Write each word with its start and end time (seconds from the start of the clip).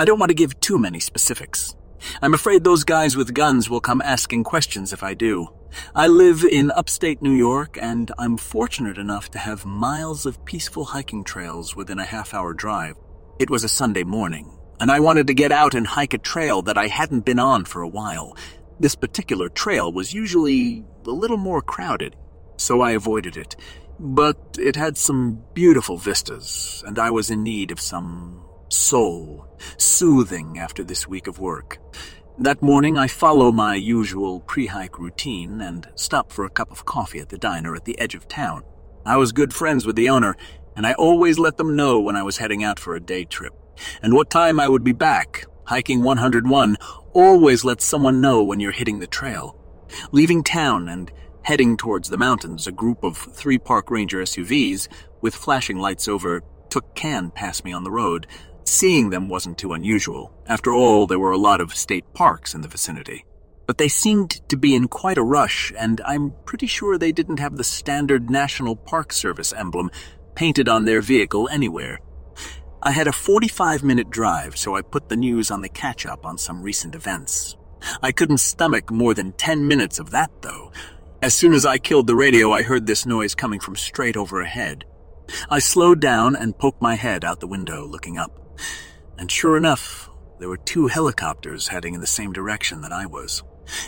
I 0.00 0.06
don't 0.06 0.18
want 0.18 0.30
to 0.30 0.34
give 0.34 0.58
too 0.60 0.78
many 0.78 0.98
specifics. 0.98 1.76
I'm 2.22 2.32
afraid 2.32 2.64
those 2.64 2.84
guys 2.84 3.18
with 3.18 3.34
guns 3.34 3.68
will 3.68 3.82
come 3.82 4.00
asking 4.00 4.44
questions 4.44 4.94
if 4.94 5.02
I 5.02 5.12
do. 5.12 5.48
I 5.94 6.06
live 6.06 6.42
in 6.42 6.70
upstate 6.70 7.20
New 7.20 7.34
York, 7.34 7.76
and 7.78 8.10
I'm 8.18 8.38
fortunate 8.38 8.96
enough 8.96 9.30
to 9.32 9.38
have 9.38 9.66
miles 9.66 10.24
of 10.24 10.42
peaceful 10.46 10.86
hiking 10.86 11.22
trails 11.22 11.76
within 11.76 11.98
a 11.98 12.06
half 12.06 12.32
hour 12.32 12.54
drive. 12.54 12.96
It 13.38 13.50
was 13.50 13.62
a 13.62 13.68
Sunday 13.68 14.02
morning, 14.02 14.58
and 14.80 14.90
I 14.90 15.00
wanted 15.00 15.26
to 15.26 15.34
get 15.34 15.52
out 15.52 15.74
and 15.74 15.86
hike 15.86 16.14
a 16.14 16.18
trail 16.18 16.62
that 16.62 16.78
I 16.78 16.86
hadn't 16.86 17.26
been 17.26 17.38
on 17.38 17.66
for 17.66 17.82
a 17.82 17.88
while. 17.88 18.34
This 18.80 18.94
particular 18.94 19.50
trail 19.50 19.92
was 19.92 20.14
usually 20.14 20.82
a 21.06 21.10
little 21.10 21.36
more 21.36 21.60
crowded, 21.60 22.16
so 22.56 22.80
I 22.80 22.92
avoided 22.92 23.36
it. 23.36 23.54
But 23.98 24.56
it 24.58 24.76
had 24.76 24.96
some 24.96 25.44
beautiful 25.52 25.98
vistas, 25.98 26.82
and 26.86 26.98
I 26.98 27.10
was 27.10 27.28
in 27.28 27.42
need 27.42 27.70
of 27.70 27.80
some 27.80 28.46
soul, 28.70 29.46
soothing 29.76 30.58
after 30.58 30.82
this 30.82 31.06
week 31.06 31.26
of 31.26 31.38
work. 31.38 31.78
That 32.38 32.62
morning, 32.62 32.96
I 32.96 33.06
follow 33.06 33.52
my 33.52 33.74
usual 33.74 34.40
pre 34.40 34.66
hike 34.66 34.98
routine 34.98 35.60
and 35.60 35.88
stop 35.94 36.32
for 36.32 36.44
a 36.44 36.50
cup 36.50 36.70
of 36.70 36.86
coffee 36.86 37.18
at 37.18 37.28
the 37.28 37.38
diner 37.38 37.74
at 37.74 37.84
the 37.84 37.98
edge 37.98 38.14
of 38.14 38.28
town. 38.28 38.62
I 39.04 39.16
was 39.16 39.32
good 39.32 39.52
friends 39.52 39.84
with 39.84 39.96
the 39.96 40.08
owner, 40.08 40.36
and 40.76 40.86
I 40.86 40.94
always 40.94 41.38
let 41.38 41.56
them 41.56 41.76
know 41.76 42.00
when 42.00 42.16
I 42.16 42.22
was 42.22 42.38
heading 42.38 42.64
out 42.64 42.78
for 42.78 42.94
a 42.94 43.00
day 43.00 43.24
trip, 43.24 43.52
and 44.02 44.14
what 44.14 44.30
time 44.30 44.58
I 44.58 44.68
would 44.68 44.84
be 44.84 44.92
back. 44.92 45.44
Hiking 45.64 46.02
101 46.02 46.76
always 47.12 47.64
lets 47.64 47.84
someone 47.84 48.20
know 48.20 48.42
when 48.42 48.58
you're 48.58 48.72
hitting 48.72 48.98
the 48.98 49.06
trail. 49.06 49.56
Leaving 50.10 50.42
town 50.42 50.88
and 50.88 51.12
heading 51.42 51.76
towards 51.76 52.08
the 52.08 52.18
mountains, 52.18 52.66
a 52.66 52.72
group 52.72 53.04
of 53.04 53.16
three 53.16 53.58
park 53.58 53.90
ranger 53.90 54.18
SUVs 54.18 54.88
with 55.20 55.34
flashing 55.34 55.78
lights 55.78 56.08
over 56.08 56.42
took 56.70 56.94
can 56.94 57.30
past 57.30 57.64
me 57.64 57.72
on 57.72 57.84
the 57.84 57.90
road, 57.90 58.26
Seeing 58.70 59.10
them 59.10 59.28
wasn't 59.28 59.58
too 59.58 59.72
unusual. 59.72 60.32
After 60.46 60.72
all, 60.72 61.08
there 61.08 61.18
were 61.18 61.32
a 61.32 61.36
lot 61.36 61.60
of 61.60 61.74
state 61.74 62.04
parks 62.14 62.54
in 62.54 62.60
the 62.60 62.68
vicinity. 62.68 63.24
But 63.66 63.78
they 63.78 63.88
seemed 63.88 64.48
to 64.48 64.56
be 64.56 64.76
in 64.76 64.86
quite 64.86 65.18
a 65.18 65.24
rush, 65.24 65.72
and 65.76 66.00
I'm 66.06 66.34
pretty 66.44 66.68
sure 66.68 66.96
they 66.96 67.10
didn't 67.10 67.40
have 67.40 67.56
the 67.56 67.64
standard 67.64 68.30
National 68.30 68.76
Park 68.76 69.12
Service 69.12 69.52
emblem 69.52 69.90
painted 70.36 70.68
on 70.68 70.84
their 70.84 71.00
vehicle 71.00 71.48
anywhere. 71.48 71.98
I 72.80 72.92
had 72.92 73.08
a 73.08 73.12
45 73.12 73.82
minute 73.82 74.08
drive, 74.08 74.56
so 74.56 74.76
I 74.76 74.82
put 74.82 75.08
the 75.08 75.16
news 75.16 75.50
on 75.50 75.62
the 75.62 75.68
catch 75.68 76.06
up 76.06 76.24
on 76.24 76.38
some 76.38 76.62
recent 76.62 76.94
events. 76.94 77.56
I 78.00 78.12
couldn't 78.12 78.38
stomach 78.38 78.92
more 78.92 79.14
than 79.14 79.32
10 79.32 79.66
minutes 79.66 79.98
of 79.98 80.10
that, 80.10 80.30
though. 80.42 80.70
As 81.20 81.34
soon 81.34 81.54
as 81.54 81.66
I 81.66 81.78
killed 81.78 82.06
the 82.06 82.14
radio, 82.14 82.52
I 82.52 82.62
heard 82.62 82.86
this 82.86 83.04
noise 83.04 83.34
coming 83.34 83.58
from 83.58 83.74
straight 83.74 84.16
over 84.16 84.40
ahead. 84.40 84.84
I 85.50 85.58
slowed 85.58 86.00
down 86.00 86.36
and 86.36 86.56
poked 86.56 86.80
my 86.80 86.94
head 86.94 87.24
out 87.24 87.40
the 87.40 87.48
window, 87.48 87.84
looking 87.84 88.16
up. 88.16 88.39
And 89.18 89.30
sure 89.30 89.56
enough, 89.56 90.10
there 90.38 90.48
were 90.48 90.56
two 90.56 90.86
helicopters 90.86 91.68
heading 91.68 91.94
in 91.94 92.00
the 92.00 92.06
same 92.06 92.32
direction 92.32 92.80
that 92.80 92.92
I 92.92 93.06
was. 93.06 93.42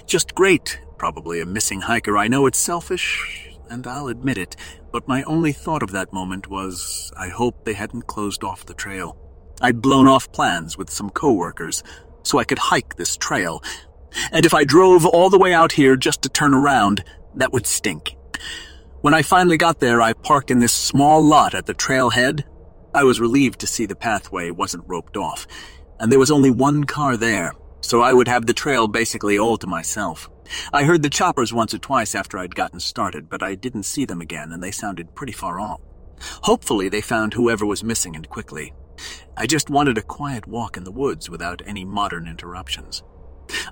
Just 0.06 0.34
great, 0.34 0.80
probably 0.98 1.40
a 1.40 1.46
missing 1.46 1.80
hiker. 1.82 2.18
I 2.18 2.28
know 2.28 2.46
it's 2.46 2.58
selfish, 2.58 3.56
and 3.70 3.86
I'll 3.86 4.08
admit 4.08 4.36
it, 4.38 4.54
but 4.92 5.08
my 5.08 5.22
only 5.22 5.52
thought 5.52 5.82
of 5.82 5.92
that 5.92 6.12
moment 6.12 6.48
was 6.48 7.10
I 7.16 7.28
hope 7.28 7.64
they 7.64 7.72
hadn't 7.72 8.06
closed 8.06 8.44
off 8.44 8.66
the 8.66 8.74
trail. 8.74 9.16
I'd 9.60 9.80
blown 9.80 10.06
off 10.06 10.30
plans 10.32 10.76
with 10.76 10.90
some 10.90 11.10
coworkers 11.10 11.82
so 12.22 12.38
I 12.38 12.44
could 12.44 12.58
hike 12.58 12.96
this 12.96 13.16
trail, 13.16 13.62
and 14.30 14.44
if 14.44 14.52
I 14.52 14.64
drove 14.64 15.06
all 15.06 15.30
the 15.30 15.38
way 15.38 15.54
out 15.54 15.72
here 15.72 15.96
just 15.96 16.22
to 16.22 16.28
turn 16.28 16.54
around, 16.54 17.02
that 17.34 17.52
would 17.52 17.66
stink. 17.66 18.14
When 19.00 19.14
I 19.14 19.22
finally 19.22 19.56
got 19.56 19.80
there, 19.80 20.00
I 20.00 20.12
parked 20.12 20.50
in 20.50 20.60
this 20.60 20.72
small 20.72 21.22
lot 21.22 21.54
at 21.54 21.66
the 21.66 21.74
trailhead 21.74 22.44
I 22.94 23.04
was 23.04 23.20
relieved 23.20 23.58
to 23.60 23.66
see 23.66 23.86
the 23.86 23.96
pathway 23.96 24.50
wasn't 24.50 24.84
roped 24.86 25.16
off, 25.16 25.46
and 25.98 26.12
there 26.12 26.18
was 26.18 26.30
only 26.30 26.50
one 26.50 26.84
car 26.84 27.16
there, 27.16 27.52
so 27.80 28.02
I 28.02 28.12
would 28.12 28.28
have 28.28 28.46
the 28.46 28.52
trail 28.52 28.86
basically 28.86 29.38
all 29.38 29.56
to 29.58 29.66
myself. 29.66 30.28
I 30.74 30.84
heard 30.84 31.02
the 31.02 31.08
choppers 31.08 31.54
once 31.54 31.72
or 31.72 31.78
twice 31.78 32.14
after 32.14 32.38
I'd 32.38 32.54
gotten 32.54 32.80
started, 32.80 33.30
but 33.30 33.42
I 33.42 33.54
didn't 33.54 33.84
see 33.84 34.04
them 34.04 34.20
again, 34.20 34.52
and 34.52 34.62
they 34.62 34.70
sounded 34.70 35.14
pretty 35.14 35.32
far 35.32 35.58
off. 35.58 35.80
Hopefully, 36.42 36.90
they 36.90 37.00
found 37.00 37.32
whoever 37.32 37.64
was 37.64 37.82
missing 37.82 38.14
and 38.14 38.28
quickly. 38.28 38.74
I 39.36 39.46
just 39.46 39.70
wanted 39.70 39.96
a 39.96 40.02
quiet 40.02 40.46
walk 40.46 40.76
in 40.76 40.84
the 40.84 40.92
woods 40.92 41.30
without 41.30 41.62
any 41.66 41.86
modern 41.86 42.28
interruptions. 42.28 43.02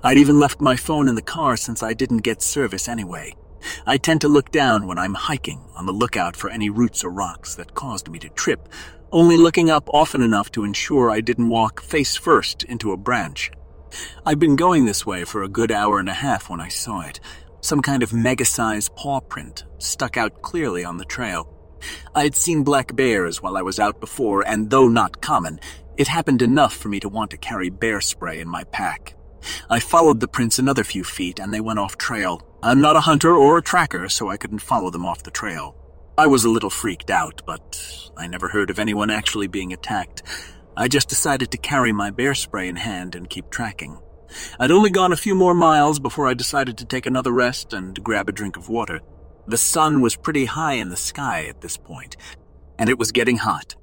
I'd 0.03 0.17
even 0.17 0.39
left 0.39 0.59
my 0.59 0.75
phone 0.75 1.07
in 1.07 1.15
the 1.15 1.21
car 1.21 1.55
since 1.57 1.83
I 1.83 1.93
didn't 1.93 2.19
get 2.19 2.41
service 2.41 2.87
anyway. 2.87 3.35
I 3.85 3.97
tend 3.97 4.21
to 4.21 4.27
look 4.27 4.51
down 4.51 4.87
when 4.87 4.97
I'm 4.97 5.13
hiking 5.13 5.63
on 5.75 5.85
the 5.85 5.91
lookout 5.91 6.35
for 6.35 6.49
any 6.49 6.69
roots 6.69 7.03
or 7.03 7.11
rocks 7.11 7.53
that 7.55 7.75
caused 7.75 8.09
me 8.09 8.17
to 8.19 8.29
trip 8.29 8.67
only 9.11 9.37
looking 9.37 9.69
up 9.69 9.89
often 9.93 10.21
enough 10.21 10.51
to 10.51 10.63
ensure 10.63 11.09
I 11.09 11.21
didn't 11.21 11.49
walk 11.49 11.81
face 11.81 12.15
first 12.15 12.63
into 12.63 12.91
a 12.91 12.97
branch. 12.97 13.51
I'd 14.25 14.39
been 14.39 14.55
going 14.55 14.85
this 14.85 15.05
way 15.05 15.25
for 15.25 15.43
a 15.43 15.49
good 15.49 15.71
hour 15.71 15.99
and 15.99 16.09
a 16.09 16.13
half 16.13 16.49
when 16.49 16.61
I 16.61 16.69
saw 16.69 17.01
it. 17.01 17.19
Some 17.59 17.81
kind 17.81 18.03
of 18.03 18.13
mega-sized 18.13 18.95
paw 18.95 19.19
print 19.19 19.65
stuck 19.77 20.17
out 20.17 20.41
clearly 20.41 20.85
on 20.85 20.97
the 20.97 21.05
trail. 21.05 21.47
I 22.15 22.23
had 22.23 22.35
seen 22.35 22.63
black 22.63 22.95
bears 22.95 23.41
while 23.41 23.57
I 23.57 23.61
was 23.61 23.79
out 23.79 23.99
before, 23.99 24.47
and 24.47 24.69
though 24.69 24.87
not 24.87 25.21
common, 25.21 25.59
it 25.97 26.07
happened 26.07 26.41
enough 26.41 26.73
for 26.73 26.89
me 26.89 26.99
to 27.01 27.09
want 27.09 27.31
to 27.31 27.37
carry 27.37 27.69
bear 27.69 28.01
spray 28.01 28.39
in 28.39 28.47
my 28.47 28.63
pack. 28.65 29.15
I 29.69 29.79
followed 29.79 30.19
the 30.19 30.27
prints 30.27 30.59
another 30.59 30.83
few 30.83 31.03
feet, 31.03 31.39
and 31.39 31.53
they 31.53 31.59
went 31.59 31.79
off 31.79 31.97
trail. 31.97 32.41
I'm 32.63 32.79
not 32.79 32.95
a 32.95 33.01
hunter 33.01 33.35
or 33.35 33.57
a 33.57 33.63
tracker, 33.63 34.07
so 34.07 34.29
I 34.29 34.37
couldn't 34.37 34.59
follow 34.59 34.89
them 34.89 35.05
off 35.05 35.23
the 35.23 35.31
trail. 35.31 35.75
I 36.21 36.27
was 36.27 36.45
a 36.45 36.49
little 36.49 36.69
freaked 36.69 37.09
out, 37.09 37.41
but 37.47 38.11
I 38.15 38.27
never 38.27 38.47
heard 38.47 38.69
of 38.69 38.77
anyone 38.77 39.09
actually 39.09 39.47
being 39.47 39.73
attacked. 39.73 40.21
I 40.77 40.87
just 40.87 41.09
decided 41.09 41.49
to 41.49 41.57
carry 41.57 41.91
my 41.91 42.11
bear 42.11 42.35
spray 42.35 42.67
in 42.67 42.75
hand 42.75 43.15
and 43.15 43.27
keep 43.27 43.49
tracking. 43.49 43.99
I'd 44.59 44.69
only 44.69 44.91
gone 44.91 45.11
a 45.11 45.17
few 45.17 45.33
more 45.33 45.55
miles 45.55 45.97
before 45.97 46.27
I 46.27 46.35
decided 46.35 46.77
to 46.77 46.85
take 46.85 47.07
another 47.07 47.31
rest 47.31 47.73
and 47.73 48.03
grab 48.03 48.29
a 48.29 48.33
drink 48.33 48.55
of 48.55 48.69
water. 48.69 49.01
The 49.47 49.57
sun 49.57 49.99
was 49.99 50.15
pretty 50.15 50.45
high 50.45 50.73
in 50.73 50.89
the 50.89 50.95
sky 50.95 51.47
at 51.47 51.61
this 51.61 51.75
point, 51.75 52.17
and 52.77 52.87
it 52.87 52.99
was 52.99 53.11
getting 53.11 53.37
hot. 53.37 53.73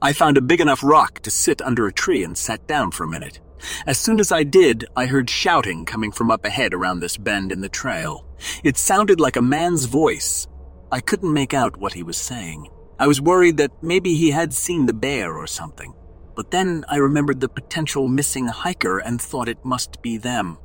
I 0.00 0.14
found 0.14 0.38
a 0.38 0.40
big 0.40 0.62
enough 0.62 0.82
rock 0.82 1.20
to 1.20 1.30
sit 1.30 1.60
under 1.60 1.86
a 1.86 1.92
tree 1.92 2.24
and 2.24 2.38
sat 2.38 2.66
down 2.66 2.92
for 2.92 3.04
a 3.04 3.10
minute. 3.10 3.38
As 3.86 3.98
soon 3.98 4.18
as 4.18 4.32
I 4.32 4.44
did, 4.44 4.86
I 4.96 5.04
heard 5.04 5.28
shouting 5.28 5.84
coming 5.84 6.10
from 6.10 6.30
up 6.30 6.46
ahead 6.46 6.72
around 6.72 7.00
this 7.00 7.18
bend 7.18 7.52
in 7.52 7.60
the 7.60 7.68
trail. 7.68 8.26
It 8.64 8.78
sounded 8.78 9.20
like 9.20 9.36
a 9.36 9.42
man's 9.42 9.84
voice, 9.84 10.48
I 10.92 11.00
couldn't 11.00 11.32
make 11.32 11.54
out 11.54 11.78
what 11.78 11.94
he 11.94 12.02
was 12.02 12.18
saying. 12.18 12.68
I 12.98 13.06
was 13.06 13.18
worried 13.18 13.56
that 13.56 13.82
maybe 13.82 14.14
he 14.14 14.30
had 14.30 14.52
seen 14.52 14.84
the 14.84 14.92
bear 14.92 15.34
or 15.34 15.46
something. 15.46 15.94
But 16.36 16.50
then 16.50 16.84
I 16.86 16.96
remembered 16.96 17.40
the 17.40 17.48
potential 17.48 18.08
missing 18.08 18.46
hiker 18.46 18.98
and 18.98 19.20
thought 19.20 19.48
it 19.48 19.64
must 19.64 20.02
be 20.02 20.18
them. 20.18 20.58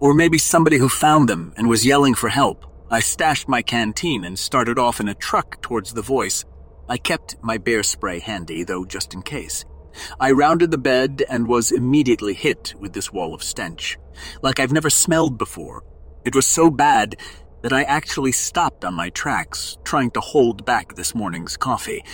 Or 0.00 0.12
maybe 0.12 0.38
somebody 0.38 0.78
who 0.78 0.88
found 0.88 1.28
them 1.28 1.54
and 1.56 1.68
was 1.68 1.86
yelling 1.86 2.14
for 2.14 2.30
help. 2.30 2.66
I 2.90 2.98
stashed 2.98 3.48
my 3.48 3.62
canteen 3.62 4.24
and 4.24 4.36
started 4.36 4.76
off 4.76 4.98
in 4.98 5.06
a 5.06 5.14
truck 5.14 5.62
towards 5.62 5.92
the 5.92 6.02
voice. 6.02 6.44
I 6.88 6.96
kept 6.96 7.36
my 7.40 7.56
bear 7.56 7.84
spray 7.84 8.18
handy, 8.18 8.64
though 8.64 8.84
just 8.84 9.14
in 9.14 9.22
case. 9.22 9.64
I 10.18 10.32
rounded 10.32 10.72
the 10.72 10.78
bed 10.78 11.22
and 11.30 11.46
was 11.46 11.70
immediately 11.70 12.34
hit 12.34 12.74
with 12.80 12.92
this 12.92 13.12
wall 13.12 13.32
of 13.32 13.44
stench, 13.44 13.98
like 14.42 14.58
I've 14.58 14.72
never 14.72 14.90
smelled 14.90 15.38
before. 15.38 15.84
It 16.24 16.34
was 16.34 16.46
so 16.46 16.70
bad 16.70 17.16
that 17.64 17.72
I 17.72 17.84
actually 17.84 18.32
stopped 18.32 18.84
on 18.84 18.92
my 18.92 19.08
tracks, 19.08 19.78
trying 19.84 20.10
to 20.10 20.20
hold 20.20 20.66
back 20.66 20.96
this 20.96 21.14
morning's 21.14 21.56
coffee. 21.56 22.04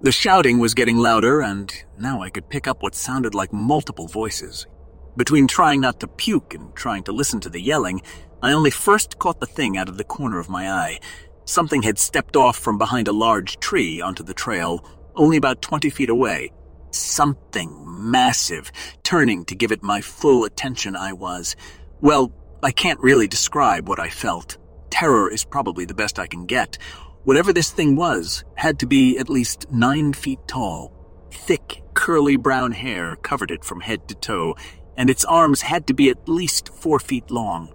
The 0.00 0.12
shouting 0.12 0.60
was 0.60 0.72
getting 0.72 0.98
louder, 0.98 1.40
and 1.40 1.74
now 1.98 2.22
I 2.22 2.30
could 2.30 2.48
pick 2.48 2.68
up 2.68 2.80
what 2.80 2.94
sounded 2.94 3.34
like 3.34 3.52
multiple 3.52 4.06
voices. 4.06 4.68
Between 5.16 5.48
trying 5.48 5.80
not 5.80 5.98
to 5.98 6.06
puke 6.06 6.54
and 6.54 6.72
trying 6.76 7.02
to 7.02 7.12
listen 7.12 7.40
to 7.40 7.50
the 7.50 7.60
yelling, 7.60 8.02
I 8.40 8.52
only 8.52 8.70
first 8.70 9.18
caught 9.18 9.40
the 9.40 9.46
thing 9.46 9.76
out 9.76 9.88
of 9.88 9.96
the 9.96 10.04
corner 10.04 10.38
of 10.38 10.48
my 10.48 10.70
eye. 10.70 11.00
Something 11.44 11.82
had 11.82 11.98
stepped 11.98 12.36
off 12.36 12.56
from 12.56 12.78
behind 12.78 13.08
a 13.08 13.12
large 13.12 13.58
tree 13.58 14.00
onto 14.00 14.22
the 14.22 14.32
trail, 14.32 14.88
only 15.16 15.36
about 15.36 15.60
20 15.60 15.90
feet 15.90 16.08
away. 16.08 16.52
Something 16.92 17.84
massive, 17.84 18.70
turning 19.02 19.44
to 19.46 19.56
give 19.56 19.72
it 19.72 19.82
my 19.82 20.02
full 20.02 20.44
attention 20.44 20.94
I 20.94 21.14
was. 21.14 21.56
Well, 22.00 22.32
I 22.62 22.70
can't 22.70 23.00
really 23.00 23.26
describe 23.26 23.88
what 23.88 23.98
I 23.98 24.08
felt. 24.08 24.56
Terror 24.90 25.30
is 25.30 25.44
probably 25.44 25.84
the 25.84 25.94
best 25.94 26.18
I 26.18 26.26
can 26.26 26.46
get. 26.46 26.78
Whatever 27.24 27.52
this 27.52 27.70
thing 27.70 27.96
was 27.96 28.44
had 28.54 28.78
to 28.80 28.86
be 28.86 29.18
at 29.18 29.28
least 29.28 29.70
nine 29.70 30.12
feet 30.12 30.40
tall. 30.46 30.92
Thick, 31.30 31.82
curly 31.94 32.36
brown 32.36 32.72
hair 32.72 33.16
covered 33.16 33.50
it 33.50 33.64
from 33.64 33.80
head 33.80 34.08
to 34.08 34.14
toe, 34.14 34.56
and 34.96 35.08
its 35.08 35.24
arms 35.24 35.62
had 35.62 35.86
to 35.86 35.94
be 35.94 36.10
at 36.10 36.28
least 36.28 36.68
four 36.68 36.98
feet 36.98 37.30
long. 37.30 37.74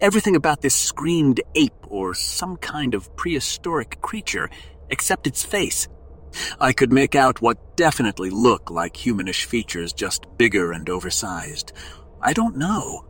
Everything 0.00 0.34
about 0.34 0.62
this 0.62 0.74
screamed 0.74 1.40
ape 1.54 1.86
or 1.88 2.12
some 2.14 2.56
kind 2.56 2.94
of 2.94 3.14
prehistoric 3.16 4.00
creature, 4.00 4.50
except 4.90 5.26
its 5.26 5.44
face. 5.44 5.88
I 6.58 6.72
could 6.72 6.92
make 6.92 7.14
out 7.14 7.40
what 7.40 7.76
definitely 7.76 8.30
looked 8.30 8.70
like 8.70 8.94
humanish 8.94 9.44
features, 9.44 9.92
just 9.92 10.26
bigger 10.38 10.72
and 10.72 10.88
oversized. 10.88 11.72
I 12.20 12.32
don't 12.32 12.56
know. 12.56 13.06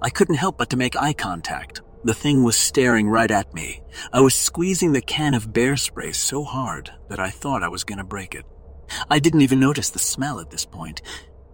I 0.00 0.10
couldn't 0.10 0.36
help 0.36 0.58
but 0.58 0.70
to 0.70 0.76
make 0.76 0.94
eye 0.94 1.14
contact, 1.14 1.80
the 2.06 2.14
thing 2.14 2.44
was 2.44 2.56
staring 2.56 3.08
right 3.08 3.30
at 3.30 3.52
me. 3.52 3.82
I 4.12 4.20
was 4.20 4.34
squeezing 4.34 4.92
the 4.92 5.00
can 5.00 5.34
of 5.34 5.52
bear 5.52 5.76
spray 5.76 6.12
so 6.12 6.44
hard 6.44 6.92
that 7.08 7.18
I 7.18 7.30
thought 7.30 7.64
I 7.64 7.68
was 7.68 7.82
going 7.82 7.98
to 7.98 8.04
break 8.04 8.34
it. 8.34 8.44
I 9.10 9.18
didn't 9.18 9.40
even 9.40 9.58
notice 9.58 9.90
the 9.90 9.98
smell 9.98 10.38
at 10.38 10.50
this 10.50 10.64
point. 10.64 11.02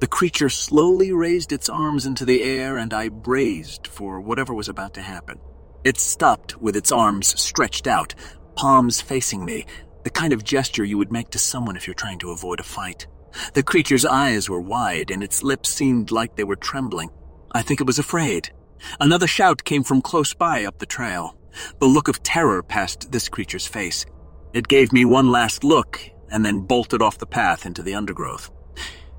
The 0.01 0.07
creature 0.07 0.51
slowly 0.51 1.11
raised 1.11 1.53
its 1.53 1.71
arms 1.71 2.05
into 2.05 2.27
the 2.27 2.43
air, 2.43 2.77
and 2.77 2.93
I 2.93 3.09
braced 3.09 3.87
for 3.87 4.21
whatever 4.21 4.53
was 4.53 4.69
about 4.69 4.93
to 4.95 5.01
happen. 5.01 5.39
It 5.85 5.97
stopped 5.97 6.61
with 6.61 6.77
its 6.77 6.93
arms 6.93 7.41
stretched 7.41 7.87
out, 7.87 8.15
palms 8.55 9.01
facing 9.01 9.47
me, 9.47 9.65
the 10.05 10.11
kind 10.11 10.35
of 10.35 10.45
gesture 10.45 10.85
you 10.85 10.99
would 10.99 11.13
make 11.13 11.31
to 11.31 11.39
someone 11.39 11.77
if 11.77 11.87
you're 11.87 11.95
trying 11.95 12.19
to 12.19 12.31
avoid 12.31 12.61
a 12.61 12.65
fight. 12.65 13.07
The 13.55 13.63
creature's 13.63 14.05
eyes 14.05 14.51
were 14.51 14.61
wide, 14.61 15.11
and 15.11 15.23
its 15.23 15.43
lips 15.43 15.71
seemed 15.71 16.11
like 16.11 16.37
they 16.37 16.45
were 16.45 16.57
trembling. 16.57 17.09
I 17.53 17.63
think 17.63 17.81
it 17.81 17.87
was 17.87 17.99
afraid. 17.99 18.51
Another 19.01 19.27
shout 19.27 19.65
came 19.65 19.83
from 19.83 20.03
close 20.03 20.35
by 20.35 20.65
up 20.65 20.79
the 20.79 20.87
trail. 20.87 21.37
The 21.79 21.87
look 21.87 22.09
of 22.09 22.23
terror 22.23 22.63
passed 22.63 23.13
this 23.13 23.29
creature's 23.29 23.67
face. 23.67 24.07
It 24.53 24.69
gave 24.69 24.93
me 24.93 25.05
one 25.05 25.31
last 25.31 25.65
look, 25.65 26.01
and 26.31 26.45
then 26.45 26.61
bolted 26.61 27.03
off 27.03 27.19
the 27.19 27.27
path 27.27 27.67
into 27.67 27.83
the 27.83 27.95
undergrowth. 27.95 28.51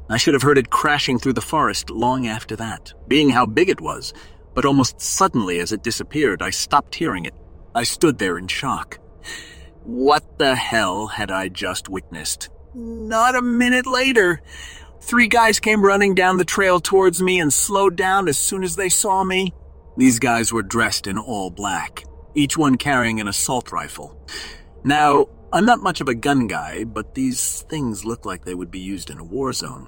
I 0.10 0.18
should 0.18 0.34
have 0.34 0.44
heard 0.44 0.58
it 0.58 0.70
crashing 0.70 1.20
through 1.20 1.34
the 1.34 1.42
forest 1.42 1.90
long 1.90 2.28
after 2.28 2.56
that, 2.58 2.94
being 3.08 3.30
how 3.30 3.46
big 3.46 3.70
it 3.70 3.82
was, 3.82 4.14
but 4.54 4.66
almost 4.66 5.00
suddenly 5.00 5.60
as 5.60 5.72
it 5.72 5.84
disappeared, 5.84 6.42
I 6.42 6.50
stopped 6.50 6.96
hearing 6.96 7.26
it. 7.26 7.34
I 7.74 7.84
stood 7.84 8.18
there 8.18 8.38
in 8.38 8.48
shock. 8.48 9.00
What 9.84 10.40
the 10.40 10.56
hell 10.56 11.08
had 11.08 11.32
I 11.32 11.50
just 11.50 11.90
witnessed? 11.90 12.50
Not 12.76 13.36
a 13.36 13.42
minute 13.42 13.86
later, 13.86 14.42
three 15.04 15.28
guys 15.28 15.60
came 15.60 15.86
running 15.86 16.16
down 16.16 16.38
the 16.38 16.46
trail 16.46 16.80
towards 16.80 17.22
me 17.22 17.40
and 17.40 17.52
slowed 17.52 17.96
down 17.96 18.28
as 18.28 18.38
soon 18.38 18.64
as 18.64 18.76
they 18.76 18.90
saw 18.90 19.24
me. 19.24 19.54
These 19.98 20.20
guys 20.20 20.52
were 20.52 20.64
dressed 20.64 21.08
in 21.08 21.18
all 21.18 21.52
black, 21.52 22.06
each 22.34 22.58
one 22.58 22.78
carrying 22.78 23.20
an 23.20 23.28
assault 23.28 23.72
rifle. 23.72 24.18
Now, 24.84 25.28
I'm 25.52 25.66
not 25.66 25.84
much 25.84 26.02
of 26.02 26.08
a 26.08 26.16
gun 26.16 26.48
guy, 26.48 26.84
but 26.84 27.14
these 27.14 27.62
things 27.70 28.06
look 28.06 28.26
like 28.26 28.44
they 28.46 28.56
would 28.56 28.72
be 28.72 28.80
used 28.80 29.10
in 29.10 29.20
a 29.20 29.24
war 29.24 29.54
zone. 29.54 29.88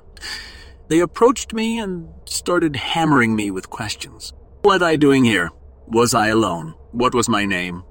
They 0.89 1.00
approached 1.00 1.53
me 1.53 1.79
and 1.79 2.09
started 2.25 2.75
hammering 2.75 3.35
me 3.35 3.50
with 3.50 3.71
questions. 3.71 4.33
What 4.62 4.83
I 4.83 4.95
doing 4.95 5.23
here? 5.23 5.50
Was 5.88 6.13
I 6.13 6.27
alone? 6.27 6.75
What 6.91 7.15
was 7.15 7.27
my 7.29 7.45
name? 7.45 7.83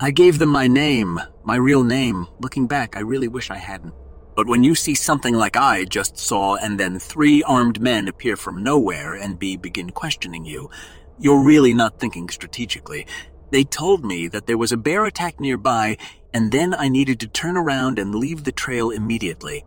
I 0.00 0.10
gave 0.10 0.38
them 0.38 0.48
my 0.48 0.66
name, 0.66 1.20
my 1.44 1.56
real 1.56 1.84
name. 1.84 2.26
Looking 2.40 2.66
back, 2.66 2.96
I 2.96 3.00
really 3.00 3.28
wish 3.28 3.50
I 3.50 3.58
hadn't. 3.58 3.94
But 4.38 4.46
when 4.46 4.62
you 4.62 4.76
see 4.76 4.94
something 4.94 5.34
like 5.34 5.56
I 5.56 5.84
just 5.84 6.16
saw 6.16 6.54
and 6.54 6.78
then 6.78 7.00
three 7.00 7.42
armed 7.42 7.80
men 7.80 8.06
appear 8.06 8.36
from 8.36 8.62
nowhere 8.62 9.14
and 9.14 9.36
begin 9.36 9.90
questioning 9.90 10.44
you, 10.44 10.70
you're 11.18 11.42
really 11.42 11.74
not 11.74 11.98
thinking 11.98 12.28
strategically. 12.28 13.04
They 13.50 13.64
told 13.64 14.04
me 14.04 14.28
that 14.28 14.46
there 14.46 14.56
was 14.56 14.70
a 14.70 14.76
bear 14.76 15.06
attack 15.06 15.40
nearby 15.40 15.96
and 16.32 16.52
then 16.52 16.72
I 16.72 16.88
needed 16.88 17.18
to 17.18 17.26
turn 17.26 17.56
around 17.56 17.98
and 17.98 18.14
leave 18.14 18.44
the 18.44 18.52
trail 18.52 18.90
immediately. 18.90 19.64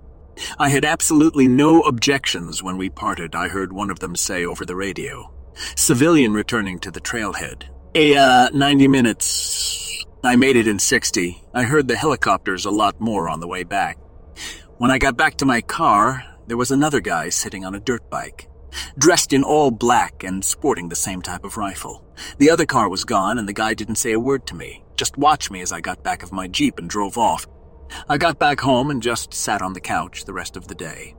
I 0.57 0.69
had 0.69 0.85
absolutely 0.85 1.49
no 1.49 1.81
objections 1.81 2.63
when 2.63 2.77
we 2.77 2.89
parted, 2.89 3.35
I 3.35 3.49
heard 3.49 3.73
one 3.73 3.89
of 3.89 3.99
them 3.99 4.15
say 4.15 4.45
over 4.45 4.63
the 4.63 4.77
radio. 4.77 5.33
Civilian 5.75 6.31
returning 6.31 6.79
to 6.79 6.91
the 6.91 7.01
trailhead. 7.01 7.63
A, 7.93 8.15
uh, 8.15 8.49
90 8.53 8.87
minutes. 8.87 10.05
I 10.23 10.37
made 10.37 10.55
it 10.55 10.65
in 10.65 10.79
60. 10.79 11.43
I 11.53 11.63
heard 11.63 11.89
the 11.89 11.97
helicopters 11.97 12.63
a 12.63 12.71
lot 12.71 13.01
more 13.01 13.27
on 13.27 13.41
the 13.41 13.49
way 13.49 13.65
back. 13.65 13.97
When 14.81 14.89
I 14.89 14.97
got 14.97 15.15
back 15.15 15.35
to 15.37 15.45
my 15.45 15.61
car, 15.61 16.25
there 16.47 16.57
was 16.57 16.71
another 16.71 17.01
guy 17.01 17.29
sitting 17.29 17.63
on 17.63 17.75
a 17.75 17.79
dirt 17.79 18.09
bike, 18.09 18.49
dressed 18.97 19.31
in 19.31 19.43
all 19.43 19.69
black 19.69 20.23
and 20.23 20.43
sporting 20.43 20.89
the 20.89 20.95
same 20.95 21.21
type 21.21 21.43
of 21.45 21.55
rifle. 21.55 22.03
The 22.39 22.49
other 22.49 22.65
car 22.65 22.89
was 22.89 23.03
gone, 23.03 23.37
and 23.37 23.47
the 23.47 23.53
guy 23.53 23.75
didn't 23.75 23.97
say 23.97 24.11
a 24.11 24.19
word 24.19 24.47
to 24.47 24.55
me, 24.55 24.83
just 24.97 25.19
watched 25.19 25.51
me 25.51 25.61
as 25.61 25.71
I 25.71 25.81
got 25.81 26.03
back 26.03 26.23
of 26.23 26.31
my 26.31 26.47
Jeep 26.47 26.79
and 26.79 26.89
drove 26.89 27.15
off. 27.15 27.45
I 28.09 28.17
got 28.17 28.39
back 28.39 28.61
home 28.61 28.89
and 28.89 29.03
just 29.03 29.35
sat 29.35 29.61
on 29.61 29.73
the 29.73 29.79
couch 29.79 30.25
the 30.25 30.33
rest 30.33 30.57
of 30.57 30.67
the 30.67 30.73
day. 30.73 31.13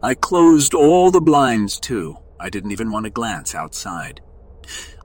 I 0.00 0.14
closed 0.14 0.72
all 0.72 1.10
the 1.10 1.20
blinds, 1.20 1.80
too. 1.80 2.16
I 2.38 2.48
didn't 2.48 2.70
even 2.70 2.92
want 2.92 3.06
to 3.06 3.10
glance 3.10 3.56
outside. 3.56 4.20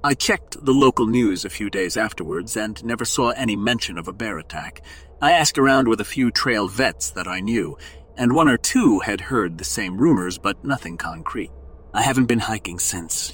I 0.03 0.13
checked 0.13 0.63
the 0.63 0.73
local 0.73 1.07
news 1.07 1.43
a 1.43 1.49
few 1.49 1.71
days 1.71 1.97
afterwards 1.97 2.55
and 2.55 2.85
never 2.85 3.03
saw 3.03 3.31
any 3.31 3.55
mention 3.55 3.97
of 3.97 4.07
a 4.07 4.13
bear 4.13 4.37
attack. 4.37 4.83
I 5.21 5.31
asked 5.31 5.57
around 5.57 5.87
with 5.87 6.01
a 6.01 6.05
few 6.05 6.29
trail 6.29 6.67
vets 6.67 7.09
that 7.11 7.27
I 7.27 7.39
knew, 7.39 7.77
and 8.17 8.33
one 8.33 8.49
or 8.49 8.57
two 8.57 8.99
had 8.99 9.21
heard 9.21 9.57
the 9.57 9.63
same 9.63 9.97
rumors, 9.97 10.37
but 10.37 10.63
nothing 10.63 10.97
concrete. 10.97 11.51
I 11.93 12.01
haven't 12.01 12.25
been 12.25 12.39
hiking 12.39 12.79
since. 12.79 13.31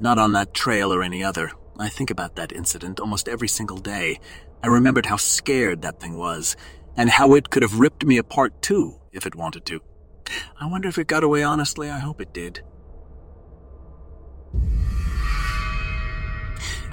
Not 0.00 0.18
on 0.18 0.32
that 0.32 0.54
trail 0.54 0.92
or 0.92 1.02
any 1.02 1.22
other. 1.22 1.52
I 1.78 1.88
think 1.88 2.10
about 2.10 2.36
that 2.36 2.52
incident 2.52 2.98
almost 2.98 3.28
every 3.28 3.48
single 3.48 3.78
day. 3.78 4.18
I 4.62 4.66
remembered 4.66 5.06
how 5.06 5.16
scared 5.16 5.82
that 5.82 6.00
thing 6.00 6.16
was, 6.16 6.56
and 6.96 7.08
how 7.08 7.34
it 7.34 7.50
could 7.50 7.62
have 7.62 7.78
ripped 7.78 8.04
me 8.04 8.18
apart 8.18 8.60
too, 8.60 9.00
if 9.12 9.24
it 9.24 9.36
wanted 9.36 9.64
to. 9.66 9.80
I 10.60 10.66
wonder 10.66 10.88
if 10.88 10.98
it 10.98 11.06
got 11.06 11.22
away 11.22 11.44
honestly. 11.44 11.88
I 11.88 12.00
hope 12.00 12.20
it 12.20 12.34
did. 12.34 12.60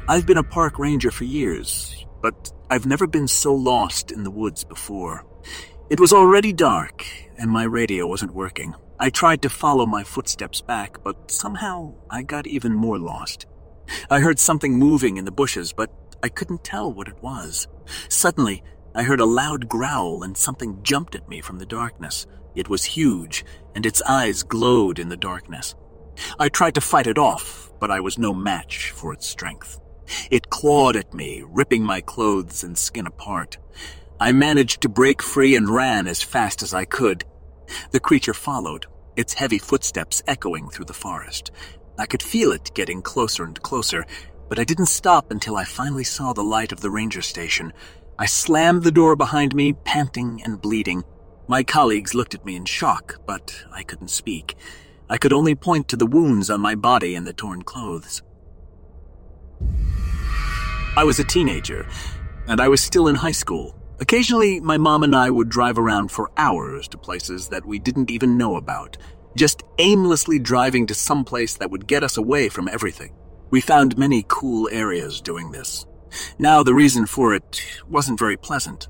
I've 0.07 0.27
been 0.27 0.37
a 0.37 0.43
park 0.43 0.77
ranger 0.77 1.09
for 1.09 1.23
years, 1.23 2.05
but 2.21 2.51
I've 2.67 2.87
never 2.87 3.05
been 3.05 3.27
so 3.27 3.53
lost 3.53 4.11
in 4.11 4.23
the 4.23 4.31
woods 4.31 4.63
before. 4.63 5.23
It 5.91 5.99
was 5.99 6.11
already 6.11 6.51
dark, 6.51 7.05
and 7.37 7.51
my 7.51 7.63
radio 7.63 8.07
wasn't 8.07 8.33
working. 8.33 8.73
I 8.99 9.11
tried 9.11 9.43
to 9.43 9.49
follow 9.49 9.85
my 9.85 10.03
footsteps 10.03 10.61
back, 10.61 11.03
but 11.03 11.29
somehow 11.29 11.93
I 12.09 12.23
got 12.23 12.47
even 12.47 12.73
more 12.73 12.97
lost. 12.97 13.45
I 14.09 14.19
heard 14.19 14.39
something 14.39 14.79
moving 14.79 15.17
in 15.17 15.25
the 15.25 15.31
bushes, 15.31 15.73
but 15.73 15.91
I 16.23 16.29
couldn't 16.29 16.63
tell 16.63 16.91
what 16.91 17.07
it 17.07 17.21
was. 17.21 17.67
Suddenly, 18.09 18.63
I 18.95 19.03
heard 19.03 19.19
a 19.19 19.25
loud 19.25 19.69
growl 19.69 20.23
and 20.23 20.35
something 20.35 20.81
jumped 20.81 21.13
at 21.13 21.29
me 21.29 21.41
from 21.41 21.59
the 21.59 21.67
darkness. 21.67 22.25
It 22.55 22.67
was 22.67 22.83
huge, 22.83 23.45
and 23.75 23.85
its 23.85 24.01
eyes 24.03 24.41
glowed 24.41 24.97
in 24.97 25.09
the 25.09 25.17
darkness. 25.17 25.75
I 26.39 26.49
tried 26.49 26.73
to 26.75 26.81
fight 26.81 27.05
it 27.05 27.19
off, 27.19 27.71
but 27.79 27.91
I 27.91 27.99
was 27.99 28.17
no 28.17 28.33
match 28.33 28.89
for 28.89 29.13
its 29.13 29.27
strength. 29.27 29.79
It 30.29 30.49
clawed 30.49 30.95
at 30.95 31.13
me, 31.13 31.43
ripping 31.47 31.83
my 31.83 32.01
clothes 32.01 32.63
and 32.63 32.77
skin 32.77 33.07
apart. 33.07 33.57
I 34.19 34.31
managed 34.31 34.81
to 34.81 34.89
break 34.89 35.21
free 35.21 35.55
and 35.55 35.69
ran 35.69 36.07
as 36.07 36.21
fast 36.21 36.63
as 36.63 36.73
I 36.73 36.85
could. 36.85 37.25
The 37.91 37.99
creature 37.99 38.33
followed, 38.33 38.85
its 39.15 39.33
heavy 39.33 39.57
footsteps 39.57 40.23
echoing 40.27 40.69
through 40.69 40.85
the 40.85 40.93
forest. 40.93 41.51
I 41.97 42.05
could 42.05 42.23
feel 42.23 42.51
it 42.51 42.71
getting 42.73 43.01
closer 43.01 43.43
and 43.43 43.61
closer, 43.61 44.05
but 44.49 44.59
I 44.59 44.63
didn't 44.63 44.87
stop 44.87 45.31
until 45.31 45.57
I 45.57 45.63
finally 45.63 46.03
saw 46.03 46.33
the 46.33 46.43
light 46.43 46.71
of 46.71 46.81
the 46.81 46.91
ranger 46.91 47.21
station. 47.21 47.73
I 48.17 48.25
slammed 48.25 48.83
the 48.83 48.91
door 48.91 49.15
behind 49.15 49.55
me, 49.55 49.73
panting 49.73 50.41
and 50.43 50.61
bleeding. 50.61 51.03
My 51.47 51.63
colleagues 51.63 52.13
looked 52.13 52.33
at 52.33 52.45
me 52.45 52.55
in 52.55 52.65
shock, 52.65 53.19
but 53.25 53.65
I 53.71 53.83
couldn't 53.83 54.09
speak. 54.09 54.55
I 55.09 55.17
could 55.17 55.33
only 55.33 55.55
point 55.55 55.87
to 55.89 55.97
the 55.97 56.05
wounds 56.05 56.49
on 56.49 56.61
my 56.61 56.75
body 56.75 57.15
and 57.15 57.27
the 57.27 57.33
torn 57.33 57.63
clothes. 57.63 58.21
I 60.97 61.03
was 61.03 61.19
a 61.19 61.23
teenager, 61.23 61.87
and 62.47 62.61
I 62.61 62.67
was 62.67 62.81
still 62.81 63.07
in 63.07 63.15
high 63.15 63.31
school. 63.31 63.75
Occasionally, 63.99 64.59
my 64.59 64.77
mom 64.77 65.03
and 65.03 65.15
I 65.15 65.29
would 65.29 65.49
drive 65.49 65.77
around 65.77 66.11
for 66.11 66.31
hours 66.37 66.87
to 66.89 66.97
places 66.97 67.49
that 67.49 67.65
we 67.65 67.79
didn't 67.79 68.11
even 68.11 68.37
know 68.37 68.55
about, 68.55 68.97
just 69.35 69.63
aimlessly 69.77 70.39
driving 70.39 70.87
to 70.87 70.93
some 70.93 71.23
place 71.23 71.55
that 71.57 71.71
would 71.71 71.87
get 71.87 72.03
us 72.03 72.17
away 72.17 72.49
from 72.49 72.67
everything. 72.67 73.13
We 73.51 73.61
found 73.61 73.97
many 73.97 74.25
cool 74.27 74.69
areas 74.71 75.21
doing 75.21 75.51
this. 75.51 75.85
Now, 76.39 76.63
the 76.63 76.73
reason 76.73 77.05
for 77.05 77.33
it 77.33 77.61
wasn't 77.87 78.19
very 78.19 78.37
pleasant. 78.37 78.87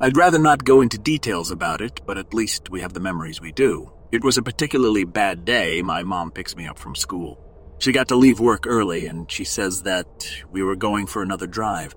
I'd 0.00 0.16
rather 0.16 0.38
not 0.38 0.64
go 0.64 0.80
into 0.80 0.98
details 0.98 1.50
about 1.50 1.80
it, 1.80 2.00
but 2.06 2.16
at 2.16 2.32
least 2.32 2.70
we 2.70 2.80
have 2.80 2.94
the 2.94 3.00
memories 3.00 3.40
we 3.40 3.52
do. 3.52 3.92
It 4.12 4.24
was 4.24 4.38
a 4.38 4.42
particularly 4.42 5.04
bad 5.04 5.44
day 5.44 5.82
my 5.82 6.02
mom 6.02 6.30
picks 6.30 6.56
me 6.56 6.66
up 6.66 6.78
from 6.78 6.94
school. 6.94 7.38
She 7.80 7.92
got 7.92 8.08
to 8.08 8.16
leave 8.16 8.38
work 8.38 8.66
early, 8.66 9.06
and 9.06 9.30
she 9.30 9.42
says 9.42 9.82
that 9.82 10.06
we 10.50 10.62
were 10.62 10.76
going 10.76 11.06
for 11.06 11.22
another 11.22 11.46
drive. 11.46 11.94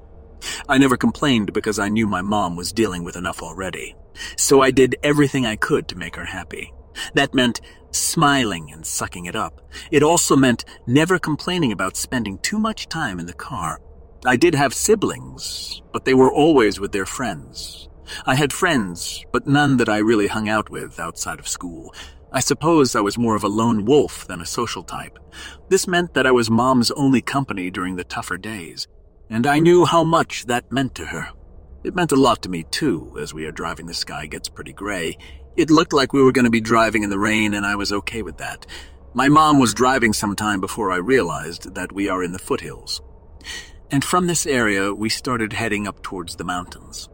I 0.68 0.78
never 0.78 0.96
complained 0.96 1.52
because 1.52 1.78
I 1.78 1.90
knew 1.90 2.08
my 2.08 2.22
mom 2.22 2.56
was 2.56 2.72
dealing 2.72 3.04
with 3.04 3.18
enough 3.18 3.44
already. 3.44 3.96
So 4.38 4.62
I 4.62 4.72
did 4.72 4.96
everything 5.04 5.46
I 5.46 5.58
could 5.58 5.90
to 5.90 5.98
make 5.98 6.16
her 6.16 6.26
happy. 6.26 6.74
That 7.16 7.34
meant 7.34 7.60
smiling 7.92 8.72
and 8.72 8.86
sucking 8.86 9.26
it 9.26 9.36
up. 9.36 9.62
It 9.92 10.04
also 10.04 10.38
meant 10.38 10.64
never 10.88 11.20
complaining 11.20 11.74
about 11.74 11.98
spending 11.98 12.38
too 12.40 12.60
much 12.60 12.88
time 12.88 13.20
in 13.20 13.26
the 13.26 13.34
car. 13.34 13.82
I 14.26 14.38
did 14.38 14.56
have 14.56 14.74
siblings, 14.74 15.82
but 15.92 16.06
they 16.06 16.14
were 16.14 16.32
always 16.32 16.80
with 16.80 16.94
their 16.94 17.06
friends. 17.06 17.90
I 18.26 18.36
had 18.36 18.54
friends, 18.54 19.26
but 19.34 19.48
none 19.48 19.78
that 19.78 19.90
I 19.90 19.98
really 19.98 20.28
hung 20.28 20.48
out 20.48 20.70
with 20.70 20.98
outside 20.98 21.40
of 21.40 21.48
school. 21.48 21.94
I 22.36 22.40
suppose 22.40 22.96
I 22.96 23.02
was 23.02 23.16
more 23.16 23.36
of 23.36 23.44
a 23.44 23.48
lone 23.48 23.86
wolf 23.86 24.26
than 24.26 24.42
a 24.42 24.46
social 24.46 24.82
type. 24.82 25.20
This 25.70 25.88
meant 25.88 26.16
that 26.16 26.26
I 26.26 26.32
was 26.32 26.50
Mom's 26.50 26.90
only 26.92 27.22
company 27.22 27.70
during 27.70 27.96
the 27.96 28.04
tougher 28.04 28.38
days, 28.38 28.88
and 29.30 29.46
I 29.46 29.60
knew 29.60 29.86
how 29.86 30.04
much 30.04 30.46
that 30.48 30.72
meant 30.72 30.96
to 30.96 31.06
her. 31.06 31.30
It 31.84 31.94
meant 31.94 32.12
a 32.12 32.16
lot 32.16 32.42
to 32.42 32.50
me, 32.50 32.64
too, 32.64 33.16
as 33.22 33.36
we 33.36 33.46
are 33.46 33.52
driving 33.52 33.86
the 33.86 33.94
sky 33.94 34.26
gets 34.26 34.50
pretty 34.50 34.74
gray. 34.74 35.16
It 35.56 35.70
looked 35.70 35.94
like 35.94 36.12
we 36.12 36.24
were 36.24 36.32
going 36.32 36.46
to 36.46 36.52
be 36.52 36.60
driving 36.62 37.04
in 37.04 37.12
the 37.12 37.20
rain, 37.20 37.54
and 37.54 37.68
I 37.68 37.76
was 37.76 37.92
okay 37.92 38.24
with 38.24 38.38
that. 38.38 38.66
My 39.14 39.30
mom 39.30 39.60
was 39.60 39.76
driving 39.76 40.14
some 40.14 40.36
time 40.36 40.60
before 40.60 40.92
I 40.92 40.98
realized 40.98 41.76
that 41.76 41.92
we 41.92 42.10
are 42.10 42.24
in 42.24 42.32
the 42.32 42.40
foothills. 42.40 43.00
And 43.92 44.04
from 44.04 44.26
this 44.26 44.48
area, 44.48 44.92
we 44.92 45.10
started 45.10 45.54
heading 45.54 45.88
up 45.88 46.02
towards 46.02 46.38
the 46.38 46.44
mountains. 46.44 47.10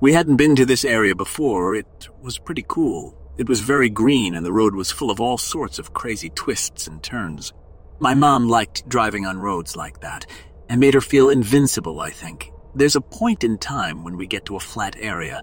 We 0.00 0.14
hadn't 0.14 0.36
been 0.36 0.56
to 0.56 0.64
this 0.64 0.86
area 0.86 1.14
before. 1.14 1.74
It 1.74 2.08
was 2.22 2.38
pretty 2.38 2.64
cool. 2.66 3.17
It 3.38 3.48
was 3.48 3.60
very 3.60 3.88
green 3.88 4.34
and 4.34 4.44
the 4.44 4.52
road 4.52 4.74
was 4.74 4.90
full 4.90 5.12
of 5.12 5.20
all 5.20 5.38
sorts 5.38 5.78
of 5.78 5.92
crazy 5.94 6.28
twists 6.30 6.88
and 6.88 7.00
turns. 7.00 7.52
My 8.00 8.12
mom 8.12 8.48
liked 8.48 8.88
driving 8.88 9.26
on 9.26 9.38
roads 9.38 9.76
like 9.76 10.00
that, 10.00 10.26
and 10.68 10.80
made 10.80 10.94
her 10.94 11.00
feel 11.00 11.30
invincible, 11.30 12.00
I 12.00 12.10
think. 12.10 12.52
There's 12.74 12.96
a 12.96 13.00
point 13.00 13.44
in 13.44 13.58
time 13.58 14.04
when 14.04 14.16
we 14.16 14.26
get 14.26 14.44
to 14.46 14.56
a 14.56 14.60
flat 14.60 14.96
area. 14.98 15.42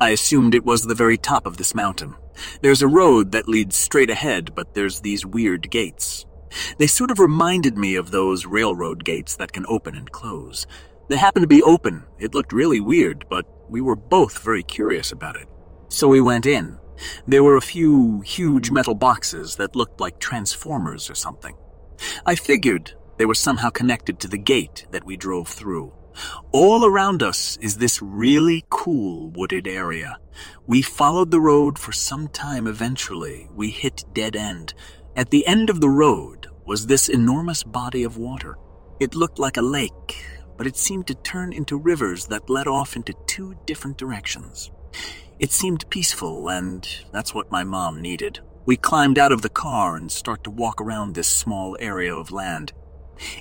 I 0.00 0.10
assumed 0.10 0.54
it 0.54 0.64
was 0.64 0.82
the 0.82 0.94
very 0.94 1.16
top 1.16 1.46
of 1.46 1.56
this 1.58 1.74
mountain. 1.74 2.14
There's 2.62 2.82
a 2.82 2.88
road 2.88 3.32
that 3.32 3.48
leads 3.48 3.76
straight 3.76 4.10
ahead, 4.10 4.54
but 4.54 4.74
there's 4.74 5.00
these 5.00 5.24
weird 5.24 5.70
gates. 5.70 6.26
They 6.78 6.86
sort 6.86 7.10
of 7.10 7.18
reminded 7.18 7.76
me 7.76 7.94
of 7.94 8.10
those 8.10 8.46
railroad 8.46 9.04
gates 9.04 9.36
that 9.36 9.52
can 9.52 9.66
open 9.68 9.94
and 9.94 10.10
close. 10.10 10.66
They 11.08 11.16
happened 11.16 11.44
to 11.44 11.48
be 11.48 11.62
open. 11.62 12.04
It 12.18 12.34
looked 12.34 12.52
really 12.52 12.80
weird, 12.80 13.26
but 13.28 13.46
we 13.68 13.80
were 13.80 13.96
both 13.96 14.38
very 14.38 14.62
curious 14.62 15.12
about 15.12 15.36
it. 15.36 15.48
So 15.88 16.08
we 16.08 16.20
went 16.20 16.46
in. 16.46 16.78
There 17.26 17.42
were 17.42 17.56
a 17.56 17.62
few 17.62 18.20
huge 18.20 18.70
metal 18.70 18.94
boxes 18.94 19.56
that 19.56 19.76
looked 19.76 20.00
like 20.00 20.18
transformers 20.18 21.10
or 21.10 21.14
something. 21.14 21.56
I 22.26 22.34
figured 22.34 22.94
they 23.18 23.26
were 23.26 23.34
somehow 23.34 23.70
connected 23.70 24.18
to 24.20 24.28
the 24.28 24.38
gate 24.38 24.86
that 24.90 25.04
we 25.04 25.16
drove 25.16 25.48
through. 25.48 25.92
All 26.52 26.84
around 26.84 27.22
us 27.22 27.56
is 27.60 27.78
this 27.78 28.00
really 28.00 28.64
cool 28.70 29.30
wooded 29.30 29.66
area. 29.66 30.18
We 30.66 30.82
followed 30.82 31.30
the 31.30 31.40
road 31.40 31.78
for 31.78 31.92
some 31.92 32.28
time 32.28 32.66
eventually. 32.66 33.48
We 33.52 33.70
hit 33.70 34.04
dead 34.12 34.36
end. 34.36 34.74
At 35.16 35.30
the 35.30 35.46
end 35.46 35.70
of 35.70 35.80
the 35.80 35.88
road 35.88 36.48
was 36.64 36.86
this 36.86 37.08
enormous 37.08 37.62
body 37.62 38.04
of 38.04 38.16
water. 38.16 38.56
It 39.00 39.14
looked 39.14 39.38
like 39.38 39.56
a 39.56 39.62
lake, 39.62 40.24
but 40.56 40.66
it 40.66 40.76
seemed 40.76 41.06
to 41.08 41.14
turn 41.14 41.52
into 41.52 41.76
rivers 41.76 42.26
that 42.26 42.48
led 42.48 42.68
off 42.68 42.96
into 42.96 43.14
two 43.26 43.56
different 43.66 43.98
directions. 43.98 44.70
It 45.44 45.52
seemed 45.52 45.90
peaceful, 45.90 46.48
and 46.48 46.88
that's 47.12 47.34
what 47.34 47.52
my 47.52 47.64
mom 47.64 48.00
needed. 48.00 48.40
We 48.64 48.78
climbed 48.78 49.18
out 49.18 49.30
of 49.30 49.42
the 49.42 49.50
car 49.50 49.94
and 49.94 50.10
start 50.10 50.42
to 50.44 50.50
walk 50.50 50.80
around 50.80 51.14
this 51.14 51.28
small 51.28 51.76
area 51.78 52.14
of 52.14 52.32
land. 52.32 52.72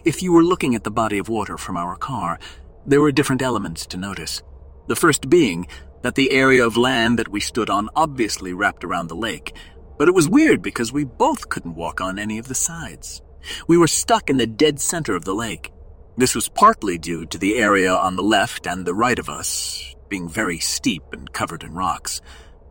If 0.04 0.22
you 0.22 0.34
were 0.34 0.44
looking 0.44 0.76
at 0.76 0.84
the 0.84 0.92
body 0.92 1.18
of 1.18 1.30
water 1.30 1.58
from 1.58 1.78
our 1.78 1.96
car, 1.96 2.40
there 2.86 3.00
were 3.00 3.14
different 3.14 3.42
elements 3.42 3.86
to 3.86 3.96
notice. 3.96 4.44
The 4.88 4.98
first 4.98 5.30
being 5.30 5.66
that 6.02 6.16
the 6.16 6.32
area 6.32 6.68
of 6.68 6.76
land 6.76 7.20
that 7.20 7.30
we 7.30 7.40
stood 7.40 7.70
on 7.70 7.90
obviously 7.96 8.52
wrapped 8.52 8.84
around 8.84 9.08
the 9.08 9.16
lake, 9.16 9.56
but 9.98 10.10
it 10.10 10.14
was 10.14 10.28
weird 10.28 10.62
because 10.62 10.92
we 10.92 11.06
both 11.06 11.48
couldn't 11.48 11.76
walk 11.76 12.02
on 12.02 12.20
any 12.20 12.38
of 12.38 12.50
the 12.50 12.54
sides. 12.70 13.22
We 13.66 13.78
were 13.78 13.88
stuck 13.88 14.30
in 14.30 14.36
the 14.36 14.46
dead 14.46 14.82
center 14.82 15.16
of 15.16 15.24
the 15.24 15.34
lake. 15.34 15.72
This 16.18 16.36
was 16.36 16.50
partly 16.50 16.98
due 16.98 17.26
to 17.28 17.38
the 17.38 17.56
area 17.56 17.96
on 17.96 18.18
the 18.18 18.24
left 18.24 18.68
and 18.68 18.86
the 18.86 18.94
right 18.94 19.18
of 19.18 19.30
us 19.30 19.96
being 20.14 20.30
very 20.30 20.60
steep 20.60 21.02
and 21.12 21.34
covered 21.34 21.64
in 21.64 21.74
rocks. 21.74 22.22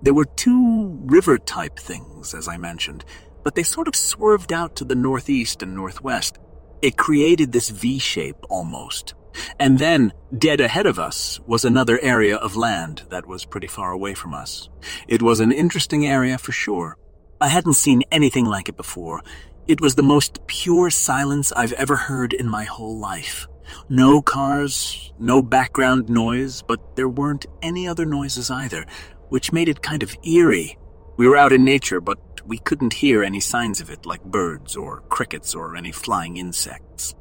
There 0.00 0.14
were 0.14 0.26
two 0.26 0.96
river 1.02 1.38
type 1.38 1.76
things, 1.76 2.34
as 2.34 2.46
I 2.46 2.56
mentioned, 2.56 3.04
but 3.42 3.56
they 3.56 3.64
sort 3.64 3.88
of 3.88 3.96
swerved 3.96 4.52
out 4.52 4.76
to 4.76 4.84
the 4.84 4.94
northeast 4.94 5.60
and 5.60 5.74
northwest. 5.74 6.38
It 6.82 6.96
created 6.96 7.50
this 7.50 7.68
V 7.70 7.98
shape 7.98 8.36
almost, 8.48 9.14
and 9.58 9.80
then, 9.80 10.12
dead 10.38 10.60
ahead 10.60 10.86
of 10.86 11.00
us, 11.00 11.40
was 11.44 11.64
another 11.64 11.98
area 12.00 12.36
of 12.36 12.54
land 12.54 13.02
that 13.10 13.26
was 13.26 13.44
pretty 13.44 13.66
far 13.66 13.90
away 13.90 14.14
from 14.14 14.34
us. 14.34 14.68
It 15.08 15.20
was 15.20 15.40
an 15.40 15.50
interesting 15.50 16.06
area 16.06 16.38
for 16.38 16.52
sure. 16.52 16.96
I 17.40 17.48
hadn't 17.48 17.74
seen 17.74 18.02
anything 18.12 18.44
like 18.44 18.68
it 18.68 18.76
before. 18.76 19.20
It 19.66 19.80
was 19.80 19.96
the 19.96 20.04
most 20.14 20.46
pure 20.46 20.90
silence 20.90 21.50
I've 21.50 21.72
ever 21.72 21.96
heard 21.96 22.32
in 22.32 22.48
my 22.48 22.62
whole 22.62 23.00
life. 23.00 23.48
No 23.88 24.22
cars, 24.22 25.12
no 25.18 25.42
background 25.42 26.08
noise, 26.08 26.62
but 26.62 26.96
there 26.96 27.08
weren't 27.08 27.46
any 27.62 27.86
other 27.86 28.04
noises 28.04 28.50
either, 28.50 28.86
which 29.28 29.52
made 29.52 29.68
it 29.68 29.82
kind 29.82 30.02
of 30.02 30.16
eerie. 30.24 30.78
We 31.16 31.28
were 31.28 31.36
out 31.36 31.52
in 31.52 31.64
nature, 31.64 32.00
but 32.00 32.18
we 32.46 32.58
couldn't 32.58 32.94
hear 32.94 33.22
any 33.22 33.40
signs 33.40 33.80
of 33.80 33.90
it, 33.90 34.06
like 34.06 34.24
birds 34.24 34.76
or 34.76 35.00
crickets 35.08 35.54
or 35.54 35.76
any 35.76 35.92
flying 35.92 36.36
insects. 36.36 37.14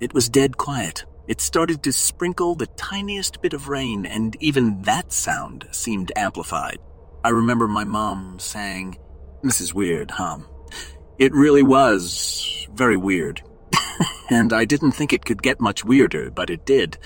It 0.00 0.14
was 0.14 0.28
dead 0.28 0.56
quiet. 0.56 1.04
It 1.28 1.40
started 1.40 1.82
to 1.84 1.92
sprinkle 1.92 2.54
the 2.54 2.66
tiniest 2.66 3.40
bit 3.40 3.52
of 3.52 3.68
rain, 3.68 4.04
and 4.04 4.36
even 4.40 4.82
that 4.82 5.12
sound 5.12 5.68
seemed 5.70 6.12
amplified. 6.16 6.78
I 7.22 7.28
remember 7.28 7.68
my 7.68 7.84
mom 7.84 8.38
saying, 8.38 8.98
This 9.42 9.60
is 9.60 9.74
weird, 9.74 10.10
huh? 10.12 10.38
It 11.18 11.32
really 11.34 11.62
was 11.62 12.66
very 12.72 12.96
weird. 12.96 13.42
And 14.30 14.52
I 14.52 14.64
didn't 14.64 14.92
think 14.92 15.12
it 15.12 15.24
could 15.24 15.42
get 15.42 15.60
much 15.60 15.84
weirder, 15.84 16.30
but 16.30 16.50
it 16.50 16.64
did. 16.64 16.98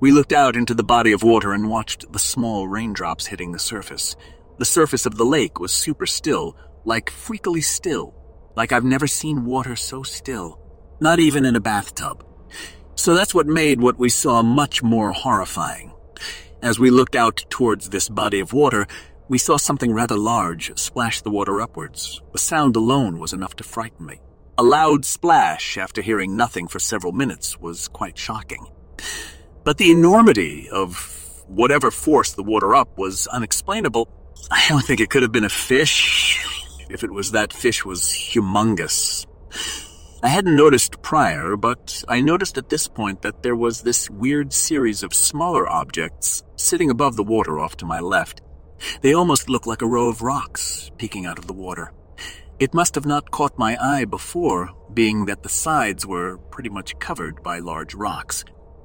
We 0.00 0.10
looked 0.10 0.32
out 0.32 0.56
into 0.56 0.74
the 0.74 0.82
body 0.82 1.12
of 1.12 1.22
water 1.22 1.52
and 1.52 1.70
watched 1.70 2.12
the 2.12 2.18
small 2.18 2.66
raindrops 2.66 3.26
hitting 3.26 3.52
the 3.52 3.58
surface. 3.58 4.16
The 4.58 4.64
surface 4.64 5.06
of 5.06 5.16
the 5.16 5.24
lake 5.24 5.60
was 5.60 5.72
super 5.72 6.06
still, 6.06 6.56
like 6.84 7.10
freakily 7.10 7.62
still, 7.62 8.14
like 8.56 8.72
I've 8.72 8.84
never 8.84 9.06
seen 9.06 9.44
water 9.44 9.76
so 9.76 10.02
still, 10.02 10.60
not 11.00 11.20
even 11.20 11.44
in 11.44 11.56
a 11.56 11.60
bathtub. 11.60 12.24
So 12.94 13.14
that's 13.14 13.34
what 13.34 13.46
made 13.46 13.80
what 13.80 13.98
we 13.98 14.08
saw 14.08 14.42
much 14.42 14.82
more 14.82 15.12
horrifying. 15.12 15.92
As 16.62 16.78
we 16.78 16.90
looked 16.90 17.16
out 17.16 17.44
towards 17.48 17.88
this 17.88 18.08
body 18.08 18.40
of 18.40 18.52
water, 18.52 18.86
we 19.28 19.38
saw 19.38 19.56
something 19.56 19.92
rather 19.92 20.16
large 20.16 20.76
splash 20.78 21.22
the 21.22 21.30
water 21.30 21.60
upwards. 21.60 22.20
The 22.32 22.38
sound 22.38 22.76
alone 22.76 23.18
was 23.18 23.32
enough 23.32 23.56
to 23.56 23.64
frighten 23.64 24.06
me. 24.06 24.20
A 24.58 24.62
loud 24.62 25.06
splash 25.06 25.78
after 25.78 26.02
hearing 26.02 26.36
nothing 26.36 26.68
for 26.68 26.78
several 26.78 27.12
minutes 27.12 27.58
was 27.58 27.88
quite 27.88 28.18
shocking. 28.18 28.66
But 29.64 29.78
the 29.78 29.90
enormity 29.90 30.68
of 30.68 31.42
whatever 31.46 31.90
forced 31.90 32.36
the 32.36 32.42
water 32.42 32.74
up 32.74 32.98
was 32.98 33.26
unexplainable. 33.28 34.10
I 34.50 34.66
don't 34.68 34.84
think 34.84 35.00
it 35.00 35.08
could 35.08 35.22
have 35.22 35.32
been 35.32 35.44
a 35.44 35.48
fish. 35.48 36.44
If 36.90 37.02
it 37.02 37.10
was 37.10 37.30
that 37.30 37.54
fish 37.54 37.86
was 37.86 38.02
humongous. 38.02 39.26
I 40.22 40.28
hadn't 40.28 40.54
noticed 40.54 41.00
prior, 41.00 41.56
but 41.56 42.04
I 42.06 42.20
noticed 42.20 42.58
at 42.58 42.68
this 42.68 42.88
point 42.88 43.22
that 43.22 43.42
there 43.42 43.56
was 43.56 43.80
this 43.80 44.10
weird 44.10 44.52
series 44.52 45.02
of 45.02 45.14
smaller 45.14 45.66
objects 45.66 46.42
sitting 46.56 46.90
above 46.90 47.16
the 47.16 47.24
water 47.24 47.58
off 47.58 47.78
to 47.78 47.86
my 47.86 48.00
left. 48.00 48.42
They 49.00 49.14
almost 49.14 49.48
looked 49.48 49.66
like 49.66 49.80
a 49.80 49.86
row 49.86 50.08
of 50.08 50.20
rocks 50.20 50.90
peeking 50.98 51.24
out 51.24 51.38
of 51.38 51.46
the 51.46 51.54
water. 51.54 51.92
It 52.58 52.74
must 52.74 52.94
have 52.94 53.06
not 53.06 53.30
caught 53.30 53.58
my 53.58 53.76
eye 53.80 54.04
before, 54.04 54.70
being 54.92 55.24
that 55.26 55.42
the 55.42 55.48
sides 55.48 56.06
were 56.06 56.38
pretty 56.50 56.68
much 56.68 56.98
covered 56.98 57.42
by 57.42 57.58
large 57.58 57.94
rocks. 57.94 58.44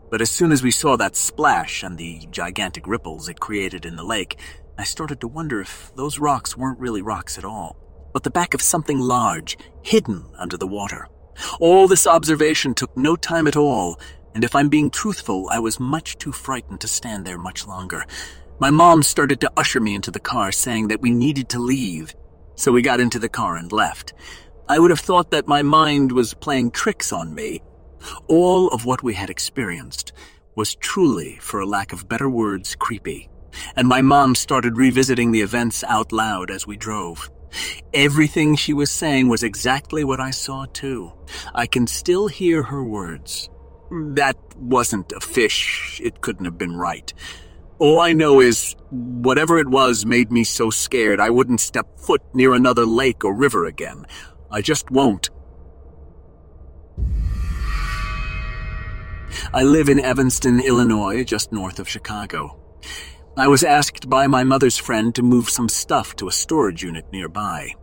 But 0.09 0.21
as 0.21 0.31
soon 0.31 0.51
as 0.51 0.63
we 0.63 0.71
saw 0.71 0.95
that 0.95 1.15
splash 1.15 1.83
and 1.83 1.97
the 1.97 2.27
gigantic 2.31 2.87
ripples 2.87 3.29
it 3.29 3.39
created 3.39 3.85
in 3.85 3.95
the 3.95 4.03
lake, 4.03 4.39
I 4.77 4.83
started 4.83 5.19
to 5.21 5.27
wonder 5.27 5.59
if 5.59 5.91
those 5.95 6.17
rocks 6.17 6.55
weren't 6.55 6.79
really 6.79 7.01
rocks 7.01 7.37
at 7.37 7.45
all, 7.45 7.75
but 8.13 8.23
the 8.23 8.29
back 8.29 8.53
of 8.53 8.61
something 8.61 8.99
large, 8.99 9.57
hidden 9.83 10.25
under 10.37 10.57
the 10.57 10.67
water. 10.67 11.07
All 11.59 11.87
this 11.87 12.07
observation 12.07 12.73
took 12.73 12.95
no 12.95 13.15
time 13.15 13.47
at 13.47 13.57
all, 13.57 13.99
and 14.33 14.43
if 14.43 14.55
I'm 14.55 14.69
being 14.69 14.89
truthful, 14.89 15.49
I 15.51 15.59
was 15.59 15.79
much 15.79 16.17
too 16.17 16.31
frightened 16.31 16.79
to 16.81 16.87
stand 16.87 17.25
there 17.25 17.37
much 17.37 17.67
longer. 17.67 18.05
My 18.59 18.71
mom 18.71 19.03
started 19.03 19.39
to 19.41 19.51
usher 19.57 19.79
me 19.79 19.93
into 19.93 20.09
the 20.09 20.19
car, 20.19 20.51
saying 20.51 20.87
that 20.87 21.01
we 21.01 21.11
needed 21.11 21.49
to 21.49 21.59
leave. 21.59 22.15
So 22.57 22.71
we 22.71 22.81
got 22.81 22.99
into 22.99 23.19
the 23.19 23.29
car 23.29 23.55
and 23.55 23.71
left. 23.71 24.13
I 24.67 24.79
would 24.79 24.89
have 24.89 24.99
thought 24.99 25.31
that 25.31 25.47
my 25.47 25.61
mind 25.61 26.11
was 26.11 26.33
playing 26.33 26.71
tricks 26.71 27.13
on 27.13 27.33
me. 27.33 27.61
All 28.27 28.67
of 28.69 28.83
what 28.83 29.03
we 29.03 29.13
had 29.13 29.29
experienced 29.29 30.11
was 30.55 30.73
truly, 30.75 31.37
for 31.39 31.59
a 31.59 31.67
lack 31.67 31.93
of 31.93 32.09
better 32.09 32.27
words, 32.27 32.75
creepy. 32.75 33.29
And 33.75 33.87
my 33.87 34.01
mom 34.01 34.33
started 34.33 34.75
revisiting 34.75 35.31
the 35.31 35.41
events 35.41 35.83
out 35.83 36.11
loud 36.11 36.49
as 36.49 36.65
we 36.65 36.77
drove. 36.77 37.29
Everything 37.93 38.55
she 38.55 38.73
was 38.73 38.89
saying 38.89 39.29
was 39.29 39.43
exactly 39.43 40.03
what 40.03 40.19
I 40.19 40.31
saw 40.31 40.65
too. 40.65 41.13
I 41.53 41.67
can 41.67 41.85
still 41.85 42.27
hear 42.27 42.63
her 42.63 42.83
words. 42.83 43.49
That 43.91 44.35
wasn't 44.57 45.11
a 45.11 45.19
fish. 45.19 46.01
It 46.03 46.21
couldn't 46.21 46.45
have 46.45 46.57
been 46.57 46.75
right. 46.75 47.13
All 47.79 47.99
I 47.99 48.13
know 48.13 48.39
is, 48.39 48.75
whatever 48.89 49.59
it 49.59 49.67
was 49.67 50.03
made 50.03 50.31
me 50.31 50.43
so 50.43 50.71
scared 50.71 51.19
I 51.19 51.29
wouldn't 51.29 51.61
step 51.61 51.99
foot 51.99 52.23
near 52.33 52.55
another 52.55 52.85
lake 52.85 53.23
or 53.23 53.35
river 53.35 53.65
again. 53.65 54.05
I 54.49 54.61
just 54.61 54.89
won't. 54.89 55.29
I 59.53 59.61
live 59.61 59.89
in 59.89 59.99
Evanston, 59.99 60.59
Illinois, 60.59 61.23
just 61.23 61.51
north 61.51 61.77
of 61.77 61.87
Chicago. 61.87 62.59
I 63.37 63.47
was 63.47 63.63
asked 63.63 64.09
by 64.09 64.25
my 64.25 64.43
mother's 64.43 64.77
friend 64.77 65.13
to 65.13 65.21
move 65.21 65.47
some 65.47 65.69
stuff 65.69 66.15
to 66.15 66.27
a 66.27 66.31
storage 66.31 66.81
unit 66.81 67.05
nearby. 67.11 67.75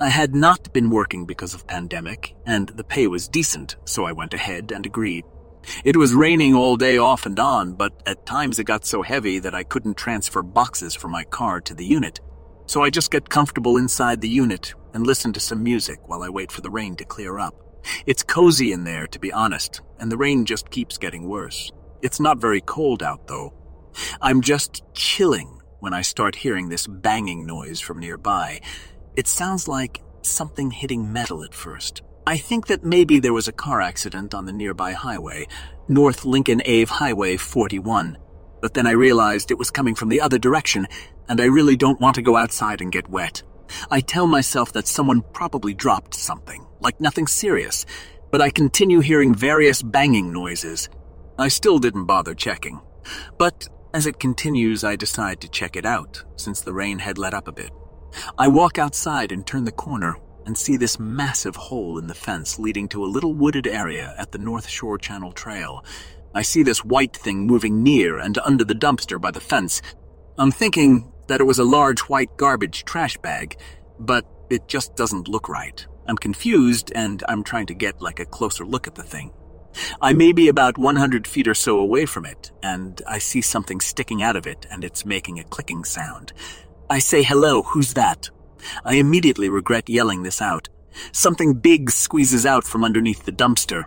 I 0.00 0.08
had 0.08 0.34
not 0.34 0.72
been 0.72 0.88
working 0.88 1.26
because 1.26 1.52
of 1.52 1.66
pandemic, 1.66 2.34
and 2.46 2.70
the 2.70 2.84
pay 2.84 3.06
was 3.06 3.28
decent, 3.28 3.76
so 3.84 4.04
I 4.04 4.12
went 4.12 4.32
ahead 4.32 4.72
and 4.72 4.86
agreed. 4.86 5.24
It 5.84 5.96
was 5.96 6.14
raining 6.14 6.54
all 6.54 6.76
day 6.76 6.98
off 6.98 7.26
and 7.26 7.38
on, 7.38 7.74
but 7.74 7.92
at 8.06 8.26
times 8.26 8.58
it 8.58 8.64
got 8.64 8.84
so 8.84 9.02
heavy 9.02 9.38
that 9.40 9.54
I 9.54 9.64
couldn't 9.64 9.96
transfer 9.96 10.42
boxes 10.42 10.94
from 10.94 11.10
my 11.10 11.24
car 11.24 11.60
to 11.62 11.74
the 11.74 11.84
unit. 11.84 12.20
So 12.66 12.82
I 12.82 12.90
just 12.90 13.10
get 13.10 13.28
comfortable 13.28 13.76
inside 13.76 14.20
the 14.20 14.28
unit 14.28 14.74
and 14.92 15.06
listen 15.06 15.32
to 15.32 15.40
some 15.40 15.62
music 15.62 16.08
while 16.08 16.22
I 16.22 16.28
wait 16.28 16.50
for 16.50 16.60
the 16.60 16.70
rain 16.70 16.96
to 16.96 17.04
clear 17.04 17.38
up. 17.38 17.54
It's 18.06 18.22
cozy 18.22 18.72
in 18.72 18.84
there, 18.84 19.06
to 19.06 19.18
be 19.18 19.32
honest, 19.32 19.80
and 19.98 20.10
the 20.10 20.16
rain 20.16 20.44
just 20.44 20.70
keeps 20.70 20.98
getting 20.98 21.28
worse. 21.28 21.70
It's 22.02 22.20
not 22.20 22.40
very 22.40 22.60
cold 22.60 23.02
out, 23.02 23.28
though, 23.28 23.52
I'm 24.20 24.40
just 24.40 24.82
chilling 24.94 25.60
when 25.80 25.94
I 25.94 26.02
start 26.02 26.36
hearing 26.36 26.68
this 26.68 26.86
banging 26.86 27.46
noise 27.46 27.80
from 27.80 27.98
nearby. 27.98 28.60
It 29.14 29.26
sounds 29.26 29.68
like 29.68 30.02
something 30.22 30.70
hitting 30.70 31.12
metal 31.12 31.44
at 31.44 31.54
first. 31.54 32.02
I 32.28 32.38
think 32.38 32.66
that 32.66 32.82
maybe 32.82 33.20
there 33.20 33.32
was 33.32 33.46
a 33.46 33.52
car 33.52 33.80
accident 33.80 34.34
on 34.34 34.46
the 34.46 34.52
nearby 34.52 34.94
highway, 34.94 35.46
North 35.86 36.24
Lincoln 36.24 36.60
Ave 36.62 36.86
Highway 36.86 37.36
41. 37.36 38.18
But 38.60 38.74
then 38.74 38.84
I 38.84 38.92
realized 38.92 39.52
it 39.52 39.58
was 39.58 39.70
coming 39.70 39.94
from 39.94 40.08
the 40.08 40.20
other 40.20 40.36
direction, 40.36 40.88
and 41.28 41.40
I 41.40 41.44
really 41.44 41.76
don't 41.76 42.00
want 42.00 42.16
to 42.16 42.22
go 42.22 42.36
outside 42.36 42.80
and 42.80 42.90
get 42.90 43.08
wet. 43.08 43.44
I 43.92 44.00
tell 44.00 44.26
myself 44.26 44.72
that 44.72 44.88
someone 44.88 45.22
probably 45.32 45.72
dropped 45.72 46.14
something, 46.14 46.66
like 46.80 47.00
nothing 47.00 47.28
serious, 47.28 47.86
but 48.32 48.42
I 48.42 48.50
continue 48.50 48.98
hearing 48.98 49.32
various 49.32 49.80
banging 49.80 50.32
noises. 50.32 50.88
I 51.38 51.46
still 51.46 51.78
didn't 51.78 52.06
bother 52.06 52.34
checking. 52.34 52.80
But 53.38 53.68
as 53.94 54.04
it 54.04 54.18
continues, 54.18 54.82
I 54.82 54.96
decide 54.96 55.40
to 55.42 55.48
check 55.48 55.76
it 55.76 55.86
out, 55.86 56.24
since 56.34 56.60
the 56.60 56.74
rain 56.74 56.98
had 56.98 57.18
let 57.18 57.34
up 57.34 57.46
a 57.46 57.52
bit. 57.52 57.70
I 58.36 58.48
walk 58.48 58.78
outside 58.78 59.30
and 59.30 59.46
turn 59.46 59.62
the 59.62 59.70
corner 59.70 60.16
and 60.46 60.56
see 60.56 60.76
this 60.76 60.98
massive 60.98 61.56
hole 61.56 61.98
in 61.98 62.06
the 62.06 62.14
fence 62.14 62.58
leading 62.58 62.88
to 62.88 63.04
a 63.04 63.06
little 63.06 63.34
wooded 63.34 63.66
area 63.66 64.14
at 64.16 64.32
the 64.32 64.38
North 64.38 64.68
Shore 64.68 64.96
Channel 64.96 65.32
Trail. 65.32 65.84
I 66.34 66.42
see 66.42 66.62
this 66.62 66.84
white 66.84 67.16
thing 67.16 67.46
moving 67.46 67.82
near 67.82 68.18
and 68.18 68.38
under 68.38 68.64
the 68.64 68.74
dumpster 68.74 69.20
by 69.20 69.32
the 69.32 69.40
fence. 69.40 69.82
I'm 70.38 70.52
thinking 70.52 71.12
that 71.28 71.40
it 71.40 71.44
was 71.44 71.58
a 71.58 71.64
large 71.64 72.00
white 72.00 72.36
garbage 72.36 72.84
trash 72.84 73.16
bag, 73.18 73.58
but 73.98 74.24
it 74.48 74.68
just 74.68 74.96
doesn't 74.96 75.28
look 75.28 75.48
right. 75.48 75.86
I'm 76.06 76.16
confused 76.16 76.92
and 76.94 77.22
I'm 77.28 77.42
trying 77.42 77.66
to 77.66 77.74
get 77.74 78.00
like 78.00 78.20
a 78.20 78.26
closer 78.26 78.64
look 78.64 78.86
at 78.86 78.94
the 78.94 79.02
thing. 79.02 79.32
I 80.00 80.12
may 80.12 80.32
be 80.32 80.48
about 80.48 80.78
100 80.78 81.26
feet 81.26 81.48
or 81.48 81.54
so 81.54 81.78
away 81.78 82.06
from 82.06 82.24
it, 82.24 82.50
and 82.62 83.02
I 83.06 83.18
see 83.18 83.42
something 83.42 83.80
sticking 83.80 84.22
out 84.22 84.36
of 84.36 84.46
it 84.46 84.66
and 84.70 84.84
it's 84.84 85.04
making 85.04 85.38
a 85.38 85.44
clicking 85.44 85.84
sound. 85.84 86.32
I 86.88 86.98
say, 86.98 87.22
hello, 87.22 87.62
who's 87.62 87.94
that? 87.94 88.30
I 88.84 88.94
immediately 88.94 89.48
regret 89.48 89.88
yelling 89.88 90.22
this 90.22 90.40
out. 90.42 90.68
Something 91.12 91.54
big 91.54 91.90
squeezes 91.90 92.46
out 92.46 92.64
from 92.64 92.84
underneath 92.84 93.24
the 93.24 93.32
dumpster. 93.32 93.84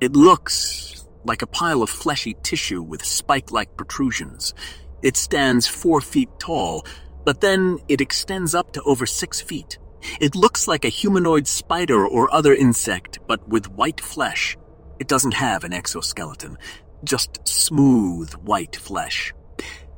It 0.00 0.12
looks 0.12 1.06
like 1.24 1.42
a 1.42 1.46
pile 1.46 1.82
of 1.82 1.90
fleshy 1.90 2.36
tissue 2.42 2.82
with 2.82 3.04
spike-like 3.04 3.76
protrusions. 3.76 4.54
It 5.02 5.16
stands 5.16 5.66
four 5.66 6.00
feet 6.00 6.28
tall, 6.38 6.84
but 7.24 7.40
then 7.40 7.78
it 7.88 8.00
extends 8.00 8.54
up 8.54 8.72
to 8.72 8.82
over 8.82 9.06
six 9.06 9.40
feet. 9.40 9.78
It 10.20 10.34
looks 10.34 10.66
like 10.66 10.84
a 10.84 10.88
humanoid 10.88 11.46
spider 11.46 12.06
or 12.06 12.32
other 12.34 12.54
insect, 12.54 13.20
but 13.28 13.48
with 13.48 13.70
white 13.70 14.00
flesh. 14.00 14.56
It 14.98 15.08
doesn't 15.08 15.34
have 15.34 15.64
an 15.64 15.72
exoskeleton, 15.72 16.58
just 17.04 17.46
smooth 17.46 18.32
white 18.34 18.76
flesh. 18.76 19.32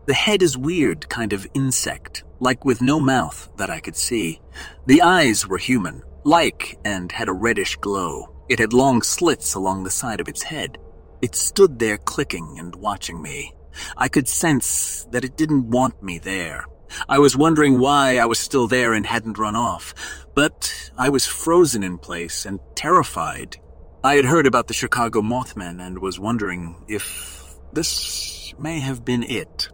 The 0.06 0.14
head 0.14 0.42
is 0.42 0.58
weird 0.58 1.08
kind 1.08 1.32
of 1.32 1.46
insect, 1.54 2.24
like 2.38 2.64
with 2.64 2.82
no 2.82 3.00
mouth 3.00 3.48
that 3.56 3.70
I 3.70 3.80
could 3.80 3.96
see. 3.96 4.40
The 4.84 5.00
eyes 5.00 5.48
were 5.48 5.56
human, 5.56 6.02
like, 6.24 6.78
and 6.84 7.10
had 7.10 7.28
a 7.28 7.32
reddish 7.32 7.76
glow. 7.76 8.34
It 8.50 8.58
had 8.58 8.74
long 8.74 9.00
slits 9.00 9.54
along 9.54 9.84
the 9.84 9.90
side 9.90 10.20
of 10.20 10.28
its 10.28 10.42
head. 10.42 10.76
It 11.22 11.34
stood 11.34 11.78
there 11.78 11.96
clicking 11.96 12.58
and 12.58 12.76
watching 12.76 13.22
me. 13.22 13.54
I 13.96 14.08
could 14.08 14.28
sense 14.28 15.06
that 15.10 15.24
it 15.24 15.38
didn't 15.38 15.70
want 15.70 16.02
me 16.02 16.18
there. 16.18 16.66
I 17.08 17.18
was 17.18 17.34
wondering 17.34 17.78
why 17.78 18.18
I 18.18 18.26
was 18.26 18.38
still 18.38 18.68
there 18.68 18.92
and 18.92 19.06
hadn't 19.06 19.38
run 19.38 19.56
off, 19.56 19.94
but 20.34 20.90
I 20.98 21.08
was 21.08 21.26
frozen 21.26 21.82
in 21.82 21.96
place 21.96 22.44
and 22.44 22.60
terrified. 22.74 23.56
I 24.04 24.16
had 24.16 24.26
heard 24.26 24.46
about 24.46 24.66
the 24.66 24.74
Chicago 24.74 25.22
Mothman 25.22 25.84
and 25.84 25.98
was 25.98 26.20
wondering 26.20 26.84
if 26.88 27.56
this 27.72 28.52
may 28.58 28.80
have 28.80 29.02
been 29.02 29.22
it 29.22 29.70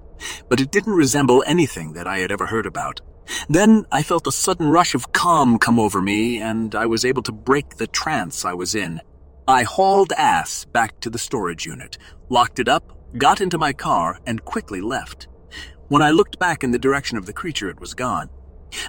but 0.49 0.61
it 0.61 0.71
didn't 0.71 0.95
resemble 0.95 1.45
anything 1.47 1.93
that 1.95 2.07
I 2.07 2.19
had 2.19 2.33
ever 2.33 2.47
heard 2.47 2.67
about. 2.67 3.01
Then 3.49 3.87
I 3.93 4.03
felt 4.03 4.27
a 4.27 4.33
sudden 4.33 4.71
rush 4.71 4.95
of 4.95 5.13
calm 5.13 5.59
come 5.59 5.79
over 5.79 6.03
me, 6.03 6.41
and 6.41 6.75
I 6.75 6.87
was 6.87 7.05
able 7.05 7.23
to 7.23 7.33
break 7.33 7.77
the 7.77 7.87
trance 7.87 8.45
I 8.45 8.55
was 8.55 8.75
in. 8.75 9.01
I 9.47 9.63
hauled 9.63 10.13
ass 10.17 10.65
back 10.65 11.01
to 11.01 11.11
the 11.11 11.19
storage 11.19 11.67
unit, 11.67 11.99
locked 12.29 12.59
it 12.59 12.69
up, 12.69 12.97
got 13.17 13.41
into 13.41 13.59
my 13.59 13.73
car, 13.73 14.21
and 14.27 14.45
quickly 14.45 14.81
left. 14.81 15.29
When 15.89 16.03
I 16.03 16.11
looked 16.11 16.39
back 16.39 16.63
in 16.63 16.71
the 16.71 16.79
direction 16.79 17.19
of 17.19 17.27
the 17.27 17.33
creature, 17.33 17.69
it 17.69 17.81
was 17.81 17.95
gone. 17.95 18.31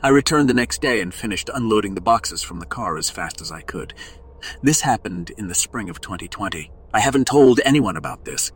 I 0.04 0.10
returned 0.10 0.50
the 0.50 0.54
next 0.54 0.82
day 0.82 1.02
and 1.02 1.14
finished 1.14 1.50
unloading 1.52 1.96
the 1.96 2.02
boxes 2.02 2.44
from 2.44 2.60
the 2.60 2.66
car 2.66 2.98
as 2.98 3.10
fast 3.10 3.42
as 3.42 3.52
I 3.52 3.62
could. 3.62 3.94
This 4.62 4.82
happened 4.82 5.32
in 5.38 5.48
the 5.48 5.56
spring 5.56 5.90
of 5.90 6.02
2020. 6.02 6.72
I 6.94 7.00
haven't 7.00 7.26
told 7.26 7.60
anyone 7.66 7.98
about 7.98 8.26
this. 8.26 8.52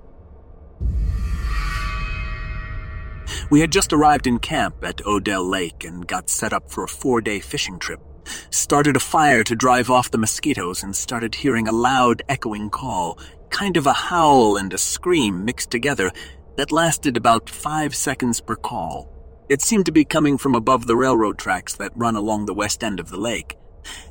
We 3.50 3.62
had 3.62 3.72
just 3.72 3.94
arrived 3.94 4.28
in 4.28 4.40
camp 4.40 4.84
at 4.84 5.06
Odell 5.06 5.44
Lake 5.48 5.84
and 5.84 6.08
got 6.08 6.30
set 6.30 6.54
up 6.54 6.72
for 6.72 6.84
a 6.84 6.88
four 6.88 7.22
day 7.22 7.40
fishing 7.40 7.80
trip. 7.80 8.02
Started 8.50 8.96
a 8.96 9.00
fire 9.00 9.44
to 9.44 9.56
drive 9.56 9.90
off 9.90 10.12
the 10.12 10.18
mosquitoes 10.18 10.84
and 10.84 10.96
started 10.96 11.36
hearing 11.36 11.68
a 11.68 11.72
loud, 11.72 12.24
echoing 12.28 12.70
call, 12.70 13.20
kind 13.50 13.78
of 13.78 13.86
a 13.86 13.94
howl 13.94 14.58
and 14.58 14.74
a 14.74 14.78
scream 14.78 15.46
mixed 15.46 15.70
together, 15.70 16.12
that 16.58 16.72
lasted 16.72 17.18
about 17.18 17.50
five 17.50 17.94
seconds 17.94 18.42
per 18.42 18.56
call. 18.56 19.12
It 19.48 19.62
seemed 19.62 19.86
to 19.86 19.92
be 19.92 20.06
coming 20.06 20.38
from 20.38 20.56
above 20.56 20.88
the 20.88 20.96
railroad 20.96 21.38
tracks 21.38 21.76
that 21.76 21.92
run 21.96 22.16
along 22.16 22.46
the 22.46 22.54
west 22.54 22.84
end 22.84 23.00
of 23.00 23.10
the 23.10 23.20
lake. 23.20 23.58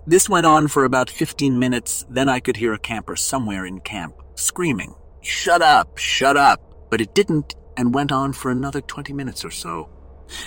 This 0.06 0.28
went 0.28 0.46
on 0.46 0.68
for 0.68 0.84
about 0.84 1.10
15 1.10 1.58
minutes, 1.58 2.06
then 2.08 2.28
I 2.28 2.38
could 2.38 2.58
hear 2.58 2.72
a 2.72 2.78
camper 2.78 3.16
somewhere 3.16 3.66
in 3.66 3.80
camp 3.80 4.14
screaming, 4.36 4.94
Shut 5.20 5.62
up, 5.62 5.96
shut 5.96 6.36
up! 6.36 6.60
But 6.90 7.00
it 7.00 7.14
didn't 7.14 7.54
and 7.76 7.94
went 7.94 8.12
on 8.12 8.32
for 8.32 8.50
another 8.50 8.80
20 8.80 9.12
minutes 9.12 9.44
or 9.44 9.50
so. 9.50 9.88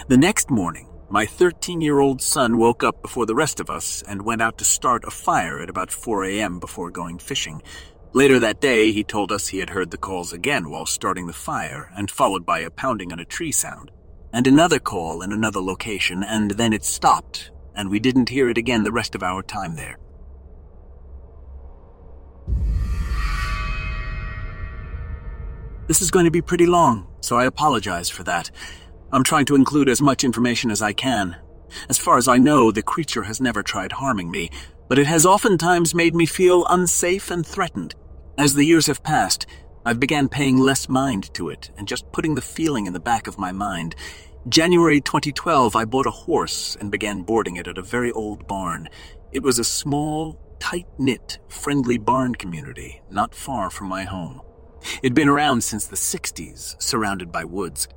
The 0.08 0.18
next 0.18 0.50
morning, 0.50 0.90
my 1.10 1.26
13 1.26 1.82
year 1.82 2.00
old 2.00 2.22
son 2.22 2.58
woke 2.58 2.84
up 2.84 3.02
before 3.02 3.26
the 3.26 3.36
rest 3.36 3.60
of 3.60 3.70
us 3.70 4.04
and 4.08 4.24
went 4.24 4.42
out 4.42 4.58
to 4.58 4.66
start 4.66 5.06
a 5.06 5.12
fire 5.12 5.60
at 5.60 5.70
about 5.70 5.92
4 5.92 6.26
a.m. 6.26 6.60
before 6.60 6.92
going 6.92 7.20
fishing. 7.20 7.62
Later 8.14 8.40
that 8.40 8.62
day, 8.62 8.92
he 8.92 9.04
told 9.04 9.32
us 9.32 9.48
he 9.48 9.60
had 9.60 9.70
heard 9.70 9.92
the 9.92 9.98
calls 9.98 10.34
again 10.34 10.70
while 10.70 10.86
starting 10.86 11.28
the 11.28 11.34
fire, 11.34 11.92
and 11.96 12.10
followed 12.10 12.46
by 12.46 12.60
a 12.60 12.70
pounding 12.70 13.12
on 13.12 13.20
a 13.20 13.26
tree 13.26 13.52
sound. 13.52 13.92
And 14.34 14.48
another 14.48 14.80
call 14.80 15.22
in 15.22 15.32
another 15.32 15.62
location, 15.62 16.24
and 16.24 16.52
then 16.52 16.74
it 16.74 16.84
stopped, 16.84 17.52
and 17.76 17.90
we 17.90 18.00
didn't 18.00 18.30
hear 18.30 18.50
it 18.50 18.58
again 18.58 18.84
the 18.84 18.92
rest 18.92 19.14
of 19.14 19.24
our 19.24 19.44
time 19.44 19.76
there. 19.76 19.98
This 25.88 26.02
is 26.02 26.12
going 26.12 26.26
to 26.26 26.32
be 26.32 26.42
pretty 26.42 26.66
long, 26.66 27.08
so 27.22 27.38
I 27.38 27.46
apologize 27.46 28.10
for 28.10 28.24
that. 28.24 28.52
I'm 29.14 29.24
trying 29.24 29.46
to 29.46 29.56
include 29.56 29.88
as 29.88 30.02
much 30.02 30.26
information 30.26 30.70
as 30.70 30.82
I 30.82 30.92
can. 30.92 31.38
As 31.88 31.98
far 31.98 32.18
as 32.18 32.28
I 32.28 32.38
know, 32.38 32.72
the 32.72 32.84
creature 32.84 33.24
has 33.24 33.40
never 33.40 33.64
tried 33.64 33.94
harming 33.94 34.30
me, 34.30 34.50
but 34.90 35.00
it 35.00 35.08
has 35.08 35.26
oftentimes 35.26 35.96
made 35.96 36.14
me 36.14 36.26
feel 36.26 36.66
unsafe 36.66 37.32
and 37.32 37.48
threatened. 37.48 37.96
As 38.38 38.54
the 38.54 38.66
years 38.66 38.88
have 38.88 39.02
passed, 39.02 39.46
I've 39.86 39.98
began 39.98 40.28
paying 40.28 40.58
less 40.58 40.90
mind 40.90 41.34
to 41.36 41.48
it 41.48 41.72
and 41.78 41.88
just 41.88 42.12
putting 42.12 42.36
the 42.36 42.42
feeling 42.42 42.86
in 42.86 42.92
the 42.92 43.00
back 43.00 43.26
of 43.26 43.40
my 43.40 43.54
mind. 43.54 43.96
January 44.50 45.00
2012, 45.00 45.74
I 45.74 45.86
bought 45.86 46.06
a 46.06 46.12
horse 46.12 46.76
and 46.82 46.92
began 46.92 47.22
boarding 47.22 47.56
it 47.56 47.68
at 47.68 47.78
a 47.78 47.82
very 47.82 48.12
old 48.12 48.46
barn. 48.46 48.90
It 49.32 49.42
was 49.42 49.58
a 49.58 49.64
small, 49.64 50.38
tight-knit, 50.60 51.40
friendly 51.48 51.98
barn 51.98 52.36
community 52.36 53.02
not 53.10 53.34
far 53.34 53.70
from 53.70 53.88
my 53.88 54.04
home. 54.04 54.42
It'd 55.02 55.14
been 55.14 55.30
around 55.30 55.64
since 55.64 55.86
the 55.86 55.96
60s, 55.96 56.82
surrounded 56.82 57.32
by 57.32 57.44
woods. 57.44 57.88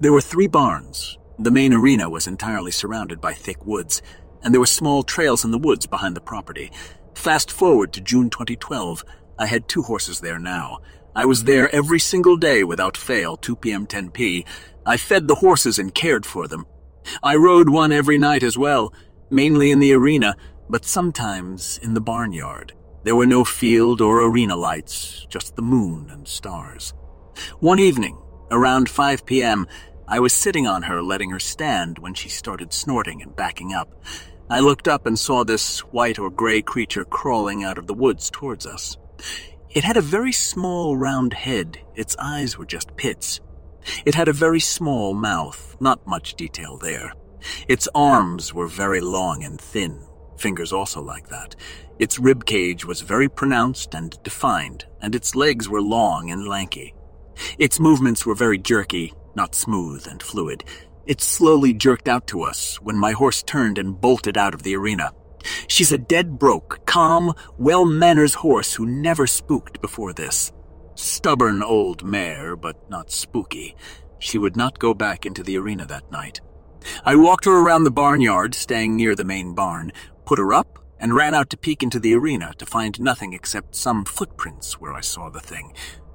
There 0.00 0.12
were 0.12 0.20
three 0.20 0.46
barns. 0.46 1.18
The 1.38 1.50
main 1.50 1.72
arena 1.72 2.08
was 2.08 2.26
entirely 2.26 2.70
surrounded 2.70 3.20
by 3.20 3.34
thick 3.34 3.64
woods, 3.66 4.00
and 4.42 4.52
there 4.54 4.60
were 4.60 4.66
small 4.66 5.02
trails 5.02 5.44
in 5.44 5.50
the 5.50 5.58
woods 5.58 5.86
behind 5.86 6.16
the 6.16 6.20
property. 6.20 6.70
Fast 7.14 7.50
forward 7.50 7.92
to 7.92 8.00
June 8.00 8.30
2012, 8.30 9.04
I 9.38 9.46
had 9.46 9.68
two 9.68 9.82
horses 9.82 10.20
there 10.20 10.38
now. 10.38 10.78
I 11.14 11.24
was 11.24 11.44
there 11.44 11.74
every 11.74 11.98
single 11.98 12.36
day 12.36 12.62
without 12.62 12.96
fail, 12.96 13.36
2 13.36 13.56
p.m. 13.56 13.86
10 13.86 14.10
p. 14.10 14.44
I 14.84 14.96
fed 14.96 15.28
the 15.28 15.36
horses 15.36 15.78
and 15.78 15.94
cared 15.94 16.26
for 16.26 16.46
them. 16.46 16.66
I 17.22 17.36
rode 17.36 17.68
one 17.68 17.92
every 17.92 18.18
night 18.18 18.42
as 18.42 18.58
well, 18.58 18.92
mainly 19.30 19.70
in 19.70 19.78
the 19.78 19.92
arena, 19.92 20.36
but 20.68 20.84
sometimes 20.84 21.78
in 21.82 21.94
the 21.94 22.00
barnyard. 22.00 22.72
There 23.06 23.14
were 23.14 23.24
no 23.24 23.44
field 23.44 24.00
or 24.00 24.20
arena 24.20 24.56
lights, 24.56 25.28
just 25.30 25.54
the 25.54 25.62
moon 25.62 26.10
and 26.10 26.26
stars. 26.26 26.92
One 27.60 27.78
evening, 27.78 28.18
around 28.50 28.90
5 28.90 29.24
p.m., 29.24 29.68
I 30.08 30.18
was 30.18 30.32
sitting 30.32 30.66
on 30.66 30.82
her, 30.82 31.00
letting 31.00 31.30
her 31.30 31.38
stand 31.38 32.00
when 32.00 32.14
she 32.14 32.28
started 32.28 32.72
snorting 32.72 33.22
and 33.22 33.36
backing 33.36 33.72
up. 33.72 33.94
I 34.50 34.58
looked 34.58 34.88
up 34.88 35.06
and 35.06 35.16
saw 35.16 35.44
this 35.44 35.78
white 35.92 36.18
or 36.18 36.30
gray 36.30 36.62
creature 36.62 37.04
crawling 37.04 37.62
out 37.62 37.78
of 37.78 37.86
the 37.86 37.94
woods 37.94 38.28
towards 38.28 38.66
us. 38.66 38.96
It 39.70 39.84
had 39.84 39.96
a 39.96 40.02
very 40.02 40.32
small 40.32 40.96
round 40.96 41.32
head. 41.32 41.78
Its 41.94 42.16
eyes 42.18 42.58
were 42.58 42.66
just 42.66 42.96
pits. 42.96 43.40
It 44.04 44.16
had 44.16 44.26
a 44.26 44.32
very 44.32 44.58
small 44.58 45.14
mouth, 45.14 45.76
not 45.78 46.04
much 46.08 46.34
detail 46.34 46.76
there. 46.76 47.12
Its 47.68 47.86
arms 47.94 48.52
were 48.52 48.66
very 48.66 49.00
long 49.00 49.44
and 49.44 49.60
thin, 49.60 50.04
fingers 50.36 50.72
also 50.72 51.00
like 51.00 51.28
that. 51.28 51.54
Its 51.98 52.18
rib 52.18 52.44
cage 52.44 52.84
was 52.84 53.00
very 53.00 53.28
pronounced 53.28 53.94
and 53.94 54.22
defined, 54.22 54.84
and 55.00 55.14
its 55.14 55.34
legs 55.34 55.68
were 55.68 55.80
long 55.80 56.30
and 56.30 56.46
lanky. 56.46 56.94
Its 57.58 57.80
movements 57.80 58.26
were 58.26 58.34
very 58.34 58.58
jerky, 58.58 59.12
not 59.34 59.54
smooth 59.54 60.06
and 60.06 60.22
fluid. 60.22 60.64
It 61.06 61.20
slowly 61.20 61.72
jerked 61.72 62.08
out 62.08 62.26
to 62.28 62.42
us 62.42 62.76
when 62.82 62.96
my 62.96 63.12
horse 63.12 63.42
turned 63.42 63.78
and 63.78 64.00
bolted 64.00 64.36
out 64.36 64.54
of 64.54 64.62
the 64.62 64.76
arena. 64.76 65.12
She's 65.68 65.92
a 65.92 65.98
dead 65.98 66.38
broke, 66.38 66.84
calm, 66.86 67.32
well-mannered 67.56 68.34
horse 68.34 68.74
who 68.74 68.86
never 68.86 69.26
spooked 69.26 69.80
before 69.80 70.12
this. 70.12 70.52
Stubborn 70.96 71.62
old 71.62 72.02
mare, 72.04 72.56
but 72.56 72.90
not 72.90 73.10
spooky. 73.10 73.76
She 74.18 74.38
would 74.38 74.56
not 74.56 74.78
go 74.78 74.94
back 74.94 75.24
into 75.24 75.42
the 75.42 75.58
arena 75.58 75.86
that 75.86 76.10
night. 76.10 76.40
I 77.04 77.16
walked 77.16 77.44
her 77.44 77.56
around 77.56 77.84
the 77.84 77.90
barnyard, 77.90 78.54
staying 78.54 78.96
near 78.96 79.14
the 79.14 79.24
main 79.24 79.54
barn, 79.54 79.92
put 80.24 80.38
her 80.38 80.52
up, 80.52 80.78
and 80.98 81.14
ran 81.14 81.34
out 81.34 81.50
to 81.50 81.56
peek 81.56 81.82
into 81.82 82.00
the 82.00 82.14
arena 82.14 82.52
to 82.58 82.66
find 82.66 83.00
nothing 83.00 83.32
except 83.32 83.74
some 83.74 84.04
footprints 84.04 84.80
where 84.80 84.92
I 84.92 85.00
saw 85.00 85.28
the 85.28 85.40
thing. 85.40 85.72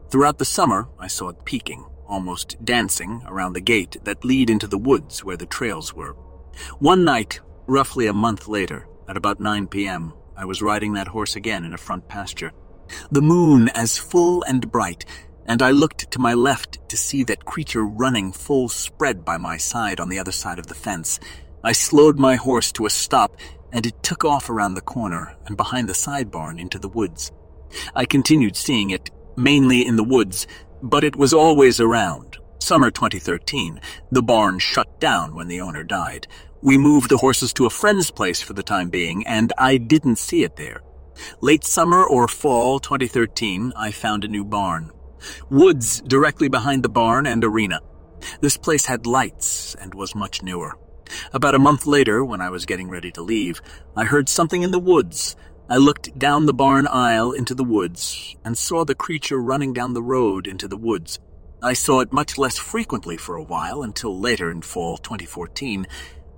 Throughout 0.10 0.38
the 0.38 0.46
summer, 0.46 0.90
I 1.00 1.08
saw 1.08 1.30
it 1.30 1.46
peeking, 1.46 1.86
almost 2.08 2.64
dancing, 2.64 3.22
around 3.26 3.54
the 3.54 3.62
gate 3.62 3.98
that 4.04 4.26
lead 4.26 4.50
into 4.50 4.68
the 4.68 4.78
woods 4.78 5.24
where 5.24 5.38
the 5.38 5.46
trails 5.46 5.94
were. 5.94 6.14
One 6.80 7.06
night, 7.06 7.40
roughly 7.68 8.08
a 8.08 8.14
month 8.14 8.48
later, 8.48 8.88
at 9.08 9.18
about 9.18 9.40
9 9.40 9.68
p.m., 9.68 10.14
I 10.36 10.46
was 10.46 10.62
riding 10.62 10.94
that 10.94 11.10
horse 11.10 11.36
again 11.36 11.64
in 11.64 11.74
a 11.74 11.78
front 11.78 12.08
pasture. 12.08 12.52
The 13.12 13.22
moon 13.22 13.70
as 13.70 13.98
full 13.98 14.44
and 14.44 14.72
bright, 14.72 15.06
and 15.46 15.62
I 15.62 15.72
looked 15.72 16.12
to 16.12 16.20
my 16.20 16.34
left 16.34 16.80
to 16.90 16.98
see 16.98 17.24
that 17.26 17.46
creature 17.46 17.86
running 17.86 18.32
full 18.32 18.68
spread 18.68 19.24
by 19.24 19.38
my 19.38 19.58
side 19.58 20.00
on 20.00 20.10
the 20.10 20.20
other 20.20 20.32
side 20.32 20.60
of 20.60 20.68
the 20.68 20.76
fence. 20.76 21.20
I 21.64 21.72
slowed 21.72 22.18
my 22.20 22.36
horse 22.36 22.72
to 22.74 22.86
a 22.86 22.90
stop 22.90 23.38
and 23.72 23.86
it 23.86 24.04
took 24.04 24.26
off 24.26 24.50
around 24.50 24.74
the 24.74 24.82
corner 24.82 25.36
and 25.46 25.58
behind 25.58 25.88
the 25.88 25.94
side 25.94 26.32
barn 26.32 26.60
into 26.60 26.80
the 26.80 26.90
woods. 26.90 27.32
I 27.96 28.06
continued 28.06 28.56
seeing 28.56 28.90
it, 28.90 29.10
mainly 29.38 29.86
in 29.86 29.96
the 29.96 30.04
woods, 30.04 30.48
but 30.82 31.04
it 31.04 31.16
was 31.16 31.34
always 31.34 31.80
around. 31.80 32.38
Summer 32.60 32.92
2013, 32.92 33.80
the 34.12 34.22
barn 34.22 34.60
shut 34.60 35.00
down 35.00 35.36
when 35.36 35.48
the 35.48 35.62
owner 35.62 35.84
died. 35.84 36.28
We 36.62 36.78
moved 36.78 37.10
the 37.10 37.18
horses 37.18 37.54
to 37.54 37.66
a 37.66 37.72
friend's 37.72 38.12
place 38.12 38.42
for 38.42 38.54
the 38.54 38.64
time 38.64 38.90
being, 38.90 39.26
and 39.26 39.52
I 39.58 39.78
didn't 39.78 40.18
see 40.18 40.44
it 40.44 40.58
there. 40.58 40.82
Late 41.42 41.64
summer 41.64 42.04
or 42.04 42.28
fall 42.28 42.80
2013, 42.80 43.74
I 43.76 43.92
found 43.92 44.24
a 44.24 44.28
new 44.28 44.46
barn. 44.46 44.92
Woods 45.50 46.02
directly 46.02 46.50
behind 46.50 46.84
the 46.84 46.90
barn 46.90 47.26
and 47.26 47.44
arena. 47.44 47.80
This 48.42 48.58
place 48.58 48.86
had 48.86 49.08
lights 49.08 49.76
and 49.76 49.94
was 49.94 50.16
much 50.16 50.44
newer. 50.44 50.78
About 51.34 51.56
a 51.56 51.60
month 51.60 51.86
later, 51.86 52.24
when 52.24 52.42
I 52.42 52.50
was 52.50 52.66
getting 52.66 52.90
ready 52.90 53.12
to 53.12 53.22
leave, 53.22 53.62
I 53.96 54.06
heard 54.06 54.30
something 54.30 54.62
in 54.62 54.72
the 54.72 54.80
woods. 54.80 55.36
I 55.70 55.78
looked 55.78 56.20
down 56.20 56.48
the 56.48 56.54
barn 56.54 56.86
aisle 56.88 57.32
into 57.32 57.56
the 57.56 57.64
woods 57.64 58.36
and 58.44 58.58
saw 58.58 58.84
the 58.84 58.96
creature 58.96 59.42
running 59.42 59.72
down 59.72 59.94
the 59.94 60.04
road 60.04 60.46
into 60.46 60.68
the 60.68 60.76
woods. 60.76 61.20
I 61.64 61.74
saw 61.74 62.02
it 62.02 62.12
much 62.12 62.38
less 62.38 62.58
frequently 62.58 63.16
for 63.16 63.36
a 63.36 63.44
while 63.44 63.84
until 63.84 64.20
later 64.20 64.52
in 64.52 64.64
fall 64.64 64.98
2014. 64.98 65.88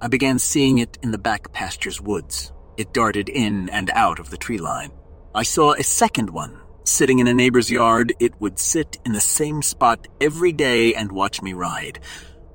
I 0.02 0.08
began 0.08 0.38
seeing 0.38 0.78
it 0.78 1.00
in 1.02 1.12
the 1.12 1.18
back 1.18 1.52
pasture's 1.52 2.00
woods. 2.00 2.52
It 2.78 2.94
darted 2.94 3.30
in 3.30 3.70
and 3.70 3.90
out 3.96 4.20
of 4.20 4.30
the 4.30 4.38
tree 4.38 4.60
line. 4.60 4.92
I 5.34 5.44
saw 5.44 5.74
a 5.74 5.84
second 5.84 6.30
one. 6.30 6.60
Sitting 6.84 7.20
in 7.20 7.28
a 7.28 7.34
neighbor's 7.34 7.72
yard, 7.72 8.14
it 8.20 8.40
would 8.40 8.60
sit 8.60 9.00
in 9.06 9.14
the 9.14 9.22
same 9.22 9.62
spot 9.62 10.08
every 10.20 10.52
day 10.52 10.94
and 10.94 11.12
watch 11.12 11.42
me 11.42 11.54
ride 11.54 12.00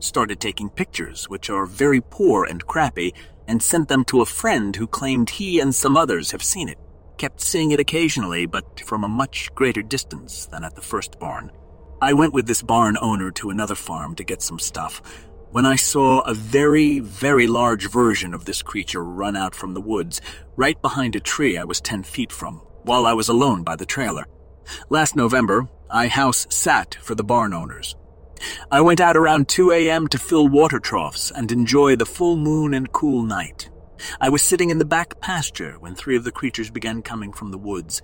started 0.00 0.40
taking 0.40 0.70
pictures, 0.70 1.28
which 1.28 1.50
are 1.50 1.66
very 1.66 2.00
poor 2.00 2.44
and 2.44 2.66
crappy, 2.66 3.14
and 3.46 3.62
sent 3.62 3.88
them 3.88 4.04
to 4.04 4.20
a 4.20 4.26
friend 4.26 4.76
who 4.76 4.87
claimed 4.87 5.30
he 5.30 5.61
and 5.61 5.74
some 5.74 5.96
others 5.96 6.30
have 6.32 6.42
seen 6.42 6.68
it. 6.68 6.78
Kept 7.16 7.40
seeing 7.40 7.70
it 7.70 7.80
occasionally, 7.80 8.46
but 8.46 8.80
from 8.80 9.04
a 9.04 9.08
much 9.08 9.52
greater 9.54 9.82
distance 9.82 10.46
than 10.46 10.64
at 10.64 10.74
the 10.74 10.82
first 10.82 11.18
barn. 11.18 11.50
I 12.00 12.12
went 12.12 12.32
with 12.32 12.46
this 12.46 12.62
barn 12.62 12.96
owner 13.00 13.30
to 13.32 13.50
another 13.50 13.74
farm 13.74 14.14
to 14.16 14.24
get 14.24 14.40
some 14.40 14.58
stuff 14.58 15.02
when 15.50 15.64
I 15.64 15.76
saw 15.76 16.20
a 16.20 16.34
very, 16.34 16.98
very 17.00 17.46
large 17.46 17.90
version 17.90 18.34
of 18.34 18.44
this 18.44 18.62
creature 18.62 19.02
run 19.02 19.34
out 19.34 19.54
from 19.54 19.72
the 19.72 19.80
woods, 19.80 20.20
right 20.56 20.80
behind 20.82 21.16
a 21.16 21.20
tree 21.20 21.56
I 21.56 21.64
was 21.64 21.80
10 21.80 22.02
feet 22.02 22.30
from, 22.30 22.56
while 22.82 23.06
I 23.06 23.14
was 23.14 23.28
alone 23.28 23.62
by 23.62 23.76
the 23.76 23.87
trailer. 23.87 24.26
Last 24.90 25.16
November, 25.16 25.66
I 25.90 26.08
house 26.08 26.46
sat 26.50 26.98
for 27.00 27.14
the 27.14 27.24
barn 27.24 27.54
owners, 27.54 27.96
I 28.70 28.81
went 28.81 29.01
out 29.01 29.16
around 29.16 29.48
2 29.48 29.72
a.m. 29.72 30.09
to 30.09 30.18
fill 30.18 30.48
water 30.48 30.79
troughs 30.79 31.31
and 31.31 31.51
enjoy 31.51 31.96
the 31.96 32.07
full 32.07 32.37
moon 32.37 32.74
and 32.74 32.92
cool 32.92 33.22
night. 33.22 33.70
I 34.20 34.29
was 34.29 34.42
sitting 34.42 34.70
in 34.70 34.79
the 34.79 34.85
back 34.85 35.20
pasture 35.20 35.77
when 35.79 35.94
three 35.94 36.16
of 36.16 36.24
the 36.24 36.33
creatures 36.33 36.70
began 36.70 37.03
coming 37.03 37.33
from 37.33 37.51
the 37.51 37.59
woods. 37.59 38.01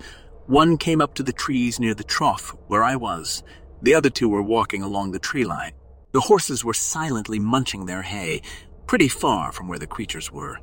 One 0.47 0.77
came 0.77 1.01
up 1.01 1.15
to 1.15 1.23
the 1.23 1.33
trees 1.33 1.81
near 1.81 1.95
the 1.95 2.05
trough 2.05 2.55
where 2.67 2.83
I 2.83 2.97
was. 2.97 3.43
The 3.83 3.95
other 3.95 4.11
two 4.11 4.29
were 4.29 4.43
walking 4.43 4.83
along 4.83 5.13
the 5.13 5.19
tree 5.19 5.45
line. 5.45 5.73
The 6.13 6.21
horses 6.21 6.65
were 6.65 6.75
silently 6.75 7.39
munching 7.39 7.87
their 7.87 8.03
hay, 8.03 8.43
pretty 8.87 9.09
far 9.09 9.53
from 9.53 9.69
where 9.69 9.79
the 9.79 9.87
creatures 9.87 10.31
were. 10.31 10.59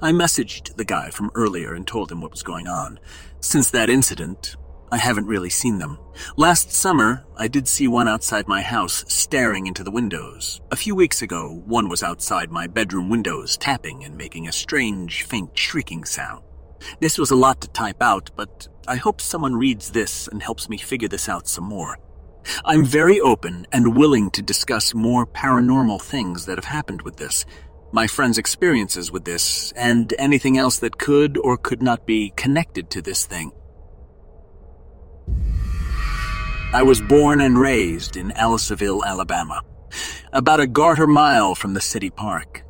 I 0.00 0.12
messaged 0.12 0.76
the 0.76 0.84
guy 0.84 1.10
from 1.10 1.30
earlier 1.34 1.74
and 1.74 1.86
told 1.86 2.12
him 2.12 2.20
what 2.20 2.30
was 2.30 2.42
going 2.42 2.68
on. 2.68 3.00
Since 3.40 3.70
that 3.70 3.90
incident, 3.90 4.56
I 4.92 4.98
haven't 4.98 5.26
really 5.26 5.48
seen 5.48 5.78
them. 5.78 5.98
Last 6.36 6.70
summer, 6.70 7.24
I 7.34 7.48
did 7.48 7.66
see 7.66 7.88
one 7.88 8.08
outside 8.08 8.46
my 8.46 8.60
house 8.60 9.06
staring 9.08 9.66
into 9.66 9.82
the 9.82 9.90
windows. 9.90 10.60
A 10.70 10.76
few 10.76 10.94
weeks 10.94 11.22
ago, 11.22 11.62
one 11.64 11.88
was 11.88 12.02
outside 12.02 12.50
my 12.50 12.66
bedroom 12.66 13.08
windows 13.08 13.56
tapping 13.56 14.04
and 14.04 14.18
making 14.18 14.46
a 14.46 14.52
strange, 14.52 15.22
faint 15.22 15.56
shrieking 15.56 16.04
sound. 16.04 16.44
This 17.00 17.16
was 17.16 17.30
a 17.30 17.36
lot 17.36 17.62
to 17.62 17.68
type 17.68 18.02
out, 18.02 18.32
but 18.36 18.68
I 18.86 18.96
hope 18.96 19.22
someone 19.22 19.56
reads 19.56 19.92
this 19.92 20.28
and 20.28 20.42
helps 20.42 20.68
me 20.68 20.76
figure 20.76 21.08
this 21.08 21.26
out 21.26 21.48
some 21.48 21.64
more. 21.64 21.98
I'm 22.62 22.84
very 22.84 23.18
open 23.18 23.66
and 23.72 23.96
willing 23.96 24.30
to 24.32 24.42
discuss 24.42 24.92
more 24.92 25.26
paranormal 25.26 26.02
things 26.02 26.44
that 26.44 26.58
have 26.58 26.66
happened 26.66 27.00
with 27.00 27.16
this, 27.16 27.46
my 27.92 28.06
friends' 28.06 28.36
experiences 28.36 29.10
with 29.10 29.24
this, 29.24 29.72
and 29.72 30.12
anything 30.18 30.58
else 30.58 30.78
that 30.80 30.98
could 30.98 31.38
or 31.38 31.56
could 31.56 31.80
not 31.82 32.04
be 32.04 32.34
connected 32.36 32.90
to 32.90 33.00
this 33.00 33.24
thing. 33.24 33.52
I 36.74 36.82
was 36.82 37.02
born 37.02 37.42
and 37.42 37.58
raised 37.58 38.16
in 38.16 38.30
Ellisville, 38.30 39.04
Alabama, 39.04 39.60
about 40.32 40.58
a 40.58 40.66
garter 40.66 41.06
mile 41.06 41.54
from 41.54 41.74
the 41.74 41.82
city 41.82 42.08
park. 42.08 42.64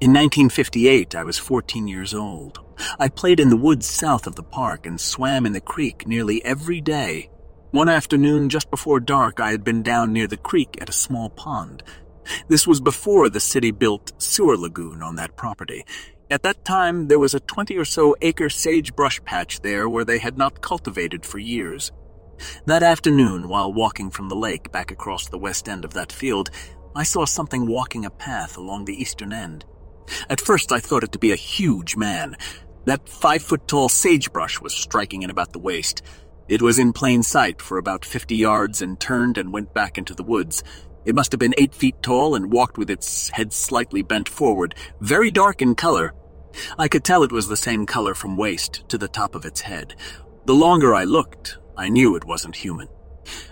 In 0.00 0.12
1958, 0.12 1.16
I 1.16 1.24
was 1.24 1.38
14 1.38 1.88
years 1.88 2.14
old. 2.14 2.60
I 3.00 3.08
played 3.08 3.40
in 3.40 3.50
the 3.50 3.56
woods 3.56 3.84
south 3.84 4.28
of 4.28 4.36
the 4.36 4.44
park 4.44 4.86
and 4.86 5.00
swam 5.00 5.44
in 5.44 5.54
the 5.54 5.60
creek 5.60 6.06
nearly 6.06 6.44
every 6.44 6.80
day. 6.80 7.30
One 7.72 7.88
afternoon, 7.88 8.48
just 8.48 8.70
before 8.70 9.00
dark, 9.00 9.40
I 9.40 9.50
had 9.50 9.64
been 9.64 9.82
down 9.82 10.12
near 10.12 10.28
the 10.28 10.36
creek 10.36 10.78
at 10.80 10.88
a 10.88 10.92
small 10.92 11.28
pond. 11.28 11.82
This 12.46 12.64
was 12.64 12.80
before 12.80 13.28
the 13.28 13.40
city 13.40 13.72
built 13.72 14.12
sewer 14.22 14.56
lagoon 14.56 15.02
on 15.02 15.16
that 15.16 15.36
property. 15.36 15.84
At 16.30 16.44
that 16.44 16.64
time, 16.64 17.08
there 17.08 17.18
was 17.18 17.34
a 17.34 17.40
20 17.40 17.76
or 17.76 17.84
so 17.84 18.14
acre 18.22 18.48
sagebrush 18.48 19.20
patch 19.24 19.62
there 19.62 19.88
where 19.88 20.04
they 20.04 20.18
had 20.18 20.38
not 20.38 20.60
cultivated 20.60 21.26
for 21.26 21.38
years. 21.40 21.90
That 22.66 22.82
afternoon, 22.82 23.48
while 23.48 23.72
walking 23.72 24.10
from 24.10 24.28
the 24.28 24.36
lake 24.36 24.72
back 24.72 24.90
across 24.90 25.28
the 25.28 25.38
west 25.38 25.68
end 25.68 25.84
of 25.84 25.94
that 25.94 26.12
field, 26.12 26.50
I 26.94 27.04
saw 27.04 27.24
something 27.24 27.66
walking 27.66 28.04
a 28.04 28.10
path 28.10 28.56
along 28.56 28.84
the 28.84 29.00
eastern 29.00 29.32
end. 29.32 29.64
At 30.28 30.40
first, 30.40 30.72
I 30.72 30.80
thought 30.80 31.04
it 31.04 31.12
to 31.12 31.18
be 31.18 31.32
a 31.32 31.36
huge 31.36 31.96
man. 31.96 32.36
That 32.84 33.08
five 33.08 33.42
foot 33.42 33.68
tall 33.68 33.88
sagebrush 33.88 34.60
was 34.60 34.74
striking 34.74 35.22
in 35.22 35.30
about 35.30 35.52
the 35.52 35.58
waist. 35.58 36.02
It 36.48 36.60
was 36.60 36.78
in 36.78 36.92
plain 36.92 37.22
sight 37.22 37.62
for 37.62 37.78
about 37.78 38.04
50 38.04 38.36
yards 38.36 38.82
and 38.82 38.98
turned 38.98 39.38
and 39.38 39.52
went 39.52 39.72
back 39.72 39.96
into 39.96 40.14
the 40.14 40.24
woods. 40.24 40.62
It 41.04 41.14
must 41.14 41.32
have 41.32 41.38
been 41.38 41.54
eight 41.58 41.74
feet 41.74 42.02
tall 42.02 42.34
and 42.34 42.52
walked 42.52 42.78
with 42.78 42.90
its 42.90 43.30
head 43.30 43.52
slightly 43.52 44.02
bent 44.02 44.28
forward, 44.28 44.74
very 45.00 45.30
dark 45.30 45.62
in 45.62 45.74
color. 45.74 46.14
I 46.78 46.88
could 46.88 47.04
tell 47.04 47.22
it 47.22 47.32
was 47.32 47.48
the 47.48 47.56
same 47.56 47.86
color 47.86 48.14
from 48.14 48.36
waist 48.36 48.88
to 48.88 48.98
the 48.98 49.08
top 49.08 49.34
of 49.34 49.44
its 49.44 49.62
head. 49.62 49.94
The 50.44 50.54
longer 50.54 50.94
I 50.94 51.04
looked, 51.04 51.58
I 51.76 51.88
knew 51.88 52.16
it 52.16 52.24
wasn't 52.24 52.56
human. 52.56 52.88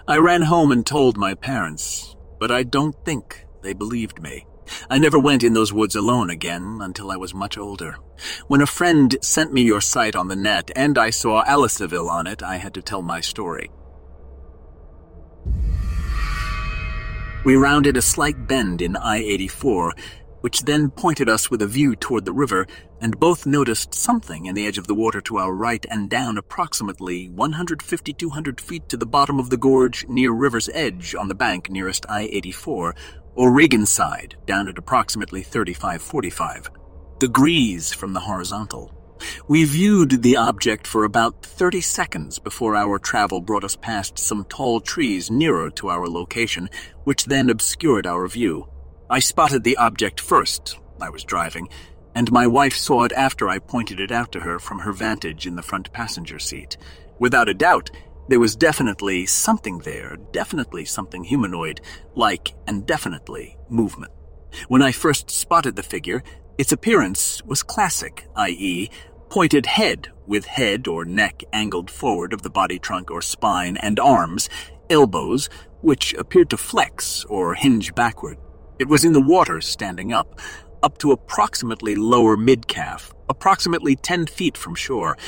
I 0.07 0.17
ran 0.17 0.43
home 0.43 0.73
and 0.73 0.85
told 0.85 1.17
my 1.17 1.35
parents, 1.35 2.17
but 2.39 2.51
I 2.51 2.63
don't 2.63 2.97
think 3.05 3.47
they 3.63 3.73
believed 3.73 4.23
me. 4.23 4.47
I 4.89 4.99
never 4.99 5.19
went 5.19 5.43
in 5.43 5.53
those 5.53 5.73
woods 5.73 5.97
alone 5.97 6.31
again 6.31 6.79
until 6.81 7.11
I 7.11 7.17
was 7.17 7.35
much 7.35 7.59
older. 7.59 7.97
When 8.47 8.61
a 8.61 8.67
friend 8.67 9.17
sent 9.21 9.53
me 9.53 9.63
your 9.63 9.81
site 9.81 10.15
on 10.15 10.29
the 10.29 10.37
net 10.37 10.71
and 10.77 10.97
I 10.97 11.11
saw 11.11 11.43
Ellisville 11.45 12.09
on 12.09 12.27
it, 12.27 12.43
I 12.43 12.57
had 12.57 12.75
to 12.75 12.83
tell 12.83 13.03
my 13.03 13.21
story. 13.21 13.71
We 17.45 17.57
rounded 17.57 17.97
a 17.97 18.03
slight 18.03 18.47
bend 18.47 18.83
in 18.83 18.97
I 18.97 19.19
84 19.19 19.95
which 20.41 20.63
then 20.63 20.91
pointed 20.91 21.29
us 21.29 21.51
with 21.51 21.63
a 21.63 21.67
view 21.67 21.95
toward 21.97 22.25
the 22.25 22.33
river, 22.33 22.67
and 23.01 23.19
both 23.19 23.47
noticed 23.47 23.95
something 23.95 24.47
in 24.47 24.55
the 24.55 24.67
edge 24.67 24.79
of 24.79 24.87
the 24.87 24.95
water 24.95 25.21
to 25.21 25.39
our 25.39 25.55
right 25.55 25.85
and 25.91 26.11
down 26.11 26.39
approximately 26.39 27.29
150 27.29 28.13
200 28.13 28.61
feet 28.61 28.89
to 28.89 28.97
the 28.97 29.07
bottom 29.07 29.39
of 29.39 29.51
the 29.51 29.57
gorge 29.57 30.07
near 30.09 30.33
river's 30.33 30.69
edge 30.73 31.15
on 31.15 31.29
the 31.29 31.35
bank 31.35 31.71
nearest 31.71 32.07
I-84, 32.09 32.67
or 32.67 32.95
Oregon 33.35 33.87
side, 33.87 34.37
down 34.47 34.69
at 34.69 34.79
approximately 34.79 35.43
35 35.43 36.03
45 36.03 36.71
degrees 37.19 37.93
from 37.93 38.15
the 38.15 38.21
horizontal. 38.21 39.01
We 39.47 39.65
viewed 39.65 40.23
the 40.23 40.37
object 40.37 40.87
for 40.87 41.05
about 41.05 41.45
30 41.45 41.81
seconds 41.83 42.39
before 42.39 42.75
our 42.75 42.99
travel 42.99 43.41
brought 43.41 43.65
us 43.65 43.77
past 43.77 44.19
some 44.19 44.45
tall 44.45 44.81
trees 44.81 45.31
nearer 45.31 45.71
to 45.73 45.91
our 45.91 46.09
location, 46.09 46.71
which 47.05 47.27
then 47.27 47.51
obscured 47.51 48.07
our 48.07 48.27
view. 48.27 48.69
I 49.13 49.19
spotted 49.19 49.65
the 49.65 49.77
object 49.77 50.21
first. 50.21 50.79
I 51.01 51.11
was 51.11 51.25
driving, 51.25 51.69
and 52.15 52.31
my 52.31 52.47
wife 52.47 52.77
saw 52.77 53.03
it 53.03 53.11
after 53.11 53.49
I 53.49 53.59
pointed 53.59 53.99
it 53.99 54.13
out 54.13 54.31
to 54.31 54.41
her 54.41 54.61
from 54.61 54.79
her 54.79 54.93
vantage 54.93 55.49
in 55.49 55.57
the 55.57 55.65
front 55.65 55.93
passenger 55.93 56.39
seat. 56.39 56.77
Without 57.19 57.49
a 57.49 57.55
doubt, 57.55 57.91
there 58.29 58.39
was 58.39 58.55
definitely 58.55 59.27
something 59.27 59.81
there, 59.81 60.17
definitely 60.31 60.85
something 60.85 61.25
humanoid, 61.25 61.81
like, 62.15 62.55
and 62.69 62.87
definitely, 62.87 63.59
movement. 63.69 64.13
When 64.69 64.81
I 64.81 64.93
first 64.93 65.29
spotted 65.29 65.75
the 65.75 65.83
figure, 65.83 66.23
its 66.57 66.71
appearance 66.71 67.43
was 67.45 67.65
classic, 67.65 68.29
i.e., 68.37 68.91
pointed 69.29 69.67
head 69.67 70.13
with 70.29 70.45
head 70.45 70.87
or 70.87 71.05
neck 71.05 71.43
angled 71.53 71.91
forward 71.91 72.33
of 72.33 72.43
the 72.43 72.51
body 72.51 72.79
trunk 72.79 73.11
or 73.11 73.23
spine, 73.23 73.77
and 73.79 73.99
arms, 73.99 74.49
elbows, 74.89 75.49
which 75.81 76.15
appeared 76.15 76.51
to 76.51 76.57
flex 76.57 77.25
or 77.25 77.55
hinge 77.55 77.93
backward. 77.97 78.39
It 78.81 78.89
was 78.89 79.05
in 79.05 79.13
the 79.13 79.21
water 79.21 79.61
standing 79.61 80.11
up, 80.11 80.41
up 80.83 80.97
to 80.99 81.13
approximately 81.13 81.95
lower 81.97 82.35
mid-calf, 82.35 83.13
approximately 83.29 83.95
10 83.95 84.25
feet 84.25 84.57
from 84.57 84.75
shore. 84.75 85.19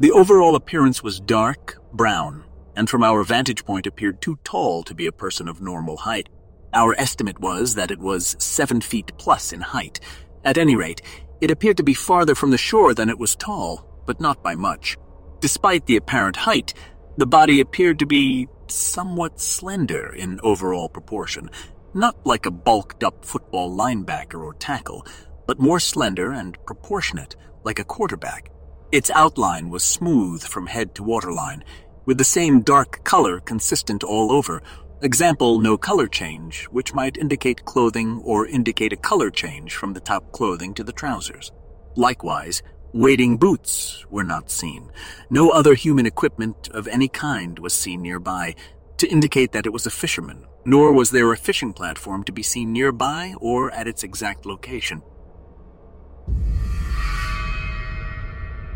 The 0.00 0.10
overall 0.10 0.56
appearance 0.56 1.02
was 1.02 1.20
dark, 1.20 1.76
brown, 1.92 2.44
and 2.74 2.88
from 2.88 3.02
our 3.02 3.22
vantage 3.22 3.66
point 3.66 3.86
appeared 3.86 4.22
too 4.22 4.38
tall 4.44 4.82
to 4.84 4.94
be 4.94 5.06
a 5.06 5.12
person 5.12 5.46
of 5.46 5.60
normal 5.60 5.98
height. 5.98 6.30
Our 6.72 6.98
estimate 6.98 7.38
was 7.38 7.74
that 7.74 7.90
it 7.90 7.98
was 7.98 8.34
seven 8.38 8.80
feet 8.80 9.12
plus 9.18 9.52
in 9.52 9.60
height. 9.60 10.00
At 10.42 10.56
any 10.56 10.74
rate, 10.74 11.02
it 11.42 11.50
appeared 11.50 11.76
to 11.76 11.82
be 11.82 11.92
farther 11.92 12.34
from 12.34 12.50
the 12.50 12.56
shore 12.56 12.94
than 12.94 13.10
it 13.10 13.18
was 13.18 13.36
tall, 13.36 14.02
but 14.06 14.22
not 14.22 14.42
by 14.42 14.54
much. 14.54 14.96
Despite 15.40 15.84
the 15.84 15.96
apparent 15.96 16.36
height, 16.36 16.72
the 17.18 17.26
body 17.26 17.60
appeared 17.60 17.98
to 17.98 18.06
be 18.06 18.48
somewhat 18.68 19.38
slender 19.38 20.14
in 20.14 20.40
overall 20.42 20.88
proportion, 20.88 21.50
not 21.94 22.16
like 22.24 22.46
a 22.46 22.50
bulked 22.50 23.04
up 23.04 23.24
football 23.24 23.76
linebacker 23.76 24.42
or 24.42 24.54
tackle, 24.54 25.06
but 25.46 25.58
more 25.58 25.80
slender 25.80 26.32
and 26.32 26.56
proportionate, 26.64 27.36
like 27.64 27.78
a 27.78 27.84
quarterback. 27.84 28.50
Its 28.90 29.10
outline 29.10 29.70
was 29.70 29.82
smooth 29.82 30.42
from 30.42 30.66
head 30.66 30.94
to 30.94 31.02
waterline, 31.02 31.64
with 32.04 32.18
the 32.18 32.24
same 32.24 32.60
dark 32.60 33.04
color 33.04 33.40
consistent 33.40 34.02
all 34.02 34.32
over. 34.32 34.62
Example, 35.02 35.60
no 35.60 35.76
color 35.76 36.06
change, 36.06 36.64
which 36.66 36.94
might 36.94 37.16
indicate 37.16 37.64
clothing 37.64 38.20
or 38.24 38.46
indicate 38.46 38.92
a 38.92 38.96
color 38.96 39.30
change 39.30 39.74
from 39.74 39.92
the 39.92 40.00
top 40.00 40.32
clothing 40.32 40.74
to 40.74 40.84
the 40.84 40.92
trousers. 40.92 41.50
Likewise, 41.96 42.62
wading 42.92 43.36
boots 43.36 44.04
were 44.10 44.24
not 44.24 44.50
seen. 44.50 44.90
No 45.30 45.50
other 45.50 45.74
human 45.74 46.06
equipment 46.06 46.68
of 46.68 46.86
any 46.88 47.08
kind 47.08 47.58
was 47.58 47.72
seen 47.72 48.02
nearby 48.02 48.54
to 48.98 49.08
indicate 49.08 49.52
that 49.52 49.66
it 49.66 49.72
was 49.72 49.86
a 49.86 49.90
fisherman 49.90 50.46
nor 50.64 50.92
was 50.92 51.10
there 51.10 51.32
a 51.32 51.36
fishing 51.36 51.72
platform 51.72 52.22
to 52.24 52.32
be 52.32 52.42
seen 52.42 52.72
nearby 52.72 53.34
or 53.40 53.70
at 53.72 53.88
its 53.88 54.02
exact 54.02 54.46
location. 54.46 55.02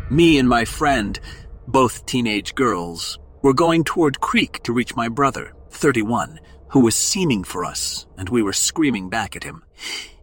Me 0.09 0.37
and 0.37 0.47
my 0.47 0.63
friend, 0.63 1.19
both 1.67 2.05
teenage 2.05 2.55
girls, 2.55 3.19
were 3.41 3.53
going 3.53 3.83
toward 3.83 4.21
creek 4.21 4.63
to 4.63 4.73
reach 4.73 4.95
my 4.95 5.09
brother, 5.09 5.53
31, 5.71 6.39
who 6.69 6.79
was 6.79 6.95
seeming 6.95 7.43
for 7.43 7.65
us, 7.65 8.07
and 8.17 8.29
we 8.29 8.41
were 8.41 8.53
screaming 8.53 9.09
back 9.09 9.35
at 9.35 9.43
him. 9.43 9.63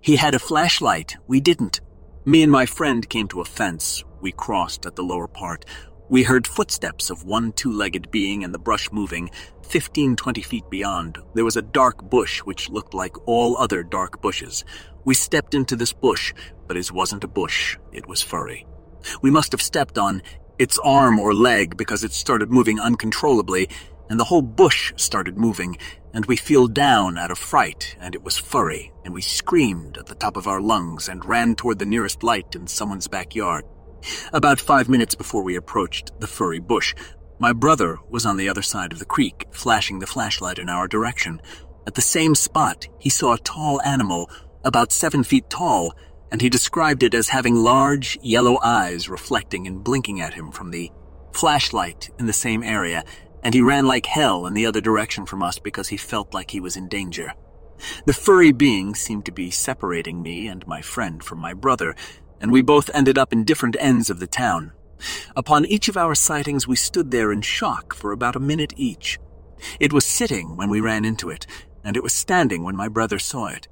He 0.01 0.17
had 0.17 0.35
a 0.35 0.39
flashlight, 0.39 1.17
we 1.27 1.41
didn't. 1.41 1.81
Me 2.25 2.43
and 2.43 2.51
my 2.51 2.65
friend 2.65 3.09
came 3.09 3.29
to 3.29 3.41
a 3.43 3.45
fence. 3.45 4.03
We 4.21 4.33
crossed 4.33 4.87
at 4.87 4.97
the 4.97 5.03
lower 5.03 5.29
part. 5.29 5.67
We 6.11 6.23
heard 6.23 6.47
footsteps 6.47 7.09
of 7.09 7.25
one 7.25 7.53
two-legged 7.53 8.11
being 8.11 8.45
and 8.45 8.53
the 8.53 8.59
brush 8.59 8.93
moving. 8.93 9.31
Fifteen, 9.67 10.17
twenty 10.17 10.43
feet 10.43 10.69
beyond, 10.69 11.19
there 11.33 11.47
was 11.47 11.57
a 11.57 11.63
dark 11.63 12.11
bush 12.11 12.41
which 12.41 12.69
looked 12.69 12.93
like 12.93 13.17
all 13.27 13.57
other 13.57 13.83
dark 13.83 14.21
bushes. 14.21 14.67
We 15.07 15.15
stepped 15.15 15.55
into 15.55 15.77
this 15.77 15.95
bush, 15.95 16.35
but 16.69 16.77
it 16.77 16.93
wasn't 16.93 17.25
a 17.25 17.29
bush, 17.29 17.79
it 17.91 18.07
was 18.07 18.21
furry. 18.21 18.67
We 19.23 19.31
must 19.31 19.53
have 19.53 19.63
stepped 19.63 19.97
on 19.97 20.23
its 20.59 20.79
arm 20.85 21.19
or 21.19 21.33
leg 21.33 21.77
because 21.77 22.05
it 22.05 22.13
started 22.13 22.51
moving 22.51 22.79
uncontrollably, 22.79 23.71
and 24.11 24.21
the 24.21 24.25
whole 24.25 24.43
bush 24.43 24.93
started 24.97 25.39
moving, 25.39 25.79
and 26.13 26.27
we 26.27 26.37
fell 26.37 26.67
down 26.69 27.17
out 27.17 27.31
of 27.31 27.39
fright, 27.39 27.97
and 27.99 28.15
it 28.15 28.23
was 28.23 28.37
furry, 28.37 28.93
and 29.07 29.15
we 29.15 29.23
screamed 29.23 29.97
at 29.97 30.07
the 30.07 30.15
top 30.15 30.37
of 30.37 30.47
our 30.47 30.61
lungs 30.61 31.09
and 31.09 31.25
ran 31.25 31.55
toward 31.55 31.79
the 31.79 31.87
nearest 31.87 32.23
light 32.23 32.55
in 32.55 32.67
someone's 32.67 33.09
backyard. 33.09 33.65
About 34.33 34.61
five 34.61 34.89
minutes 34.89 35.15
before 35.15 35.43
we 35.43 35.57
approached 35.57 36.13
the 36.21 36.27
furry 36.27 36.61
bush, 36.61 36.95
my 37.39 37.53
brother 37.53 37.99
was 38.09 38.25
on 38.25 38.37
the 38.37 38.49
other 38.49 38.63
side 38.63 38.93
of 38.93 38.99
the 38.99 39.05
creek, 39.05 39.47
flashing 39.51 39.99
the 39.99 40.07
flashlight 40.07 40.59
in 40.59 40.69
our 40.69 40.87
direction. 40.87 41.41
At 41.87 41.95
the 41.95 42.01
same 42.01 42.35
spot, 42.35 42.89
he 42.99 43.11
saw 43.11 43.35
a 43.35 43.39
tall 43.39 43.81
animal, 43.83 44.31
about 44.65 44.93
seven 44.93 45.25
feet 45.25 45.51
tall, 45.51 45.95
and 46.31 46.41
he 46.41 46.49
described 46.49 47.03
it 47.03 47.15
as 47.15 47.29
having 47.29 47.55
large, 47.55 48.19
yellow 48.23 48.59
eyes 48.63 49.09
reflecting 49.09 49.67
and 49.67 49.85
blinking 49.85 50.21
at 50.21 50.35
him 50.35 50.51
from 50.51 50.71
the 50.71 50.91
flashlight 51.33 52.11
in 52.19 52.27
the 52.27 52.33
same 52.33 52.63
area, 52.63 53.05
and 53.43 53.55
he 53.55 53.61
ran 53.61 53.87
like 53.87 54.07
hell 54.07 54.47
in 54.47 54.55
the 54.55 54.67
other 54.67 54.81
direction 54.81 55.27
from 55.27 55.43
us 55.43 55.59
because 55.59 55.89
he 55.89 55.97
felt 55.97 56.33
like 56.33 56.51
he 56.51 56.61
was 56.61 56.77
in 56.77 56.89
danger. 56.89 57.35
The 58.07 58.13
furry 58.13 58.53
being 58.53 58.95
seemed 58.95 59.27
to 59.27 59.33
be 59.33 59.51
separating 59.51 60.23
me 60.23 60.47
and 60.47 60.67
my 60.67 60.81
friend 60.81 61.23
from 61.23 61.39
my 61.39 61.53
brother, 61.53 61.95
and 62.45 62.53
we 62.53 62.61
both 62.61 62.91
ended 62.93 63.17
up 63.17 63.33
in 63.33 63.43
different 63.43 63.75
ends 63.81 64.11
of 64.11 64.21
the 64.21 64.27
town. 64.27 64.71
Upon 65.35 65.65
each 65.65 65.89
of 65.89 65.97
our 65.97 66.15
sightings, 66.15 66.69
we 66.69 66.77
stood 66.77 67.11
there 67.11 67.33
in 67.33 67.41
shock 67.41 67.95
for 67.95 68.13
about 68.13 68.37
a 68.37 68.39
minute 68.39 68.75
each. 68.77 69.19
It 69.81 69.95
was 69.95 70.05
sitting 70.05 70.55
when 70.55 70.69
we 70.69 70.79
ran 70.83 71.07
into 71.07 71.31
it, 71.31 71.47
and 71.83 71.97
it 71.97 72.03
was 72.03 72.13
standing 72.13 72.63
when 72.63 72.77
my 72.77 72.87
brother 72.87 73.19
saw 73.19 73.47
it. 73.47 73.67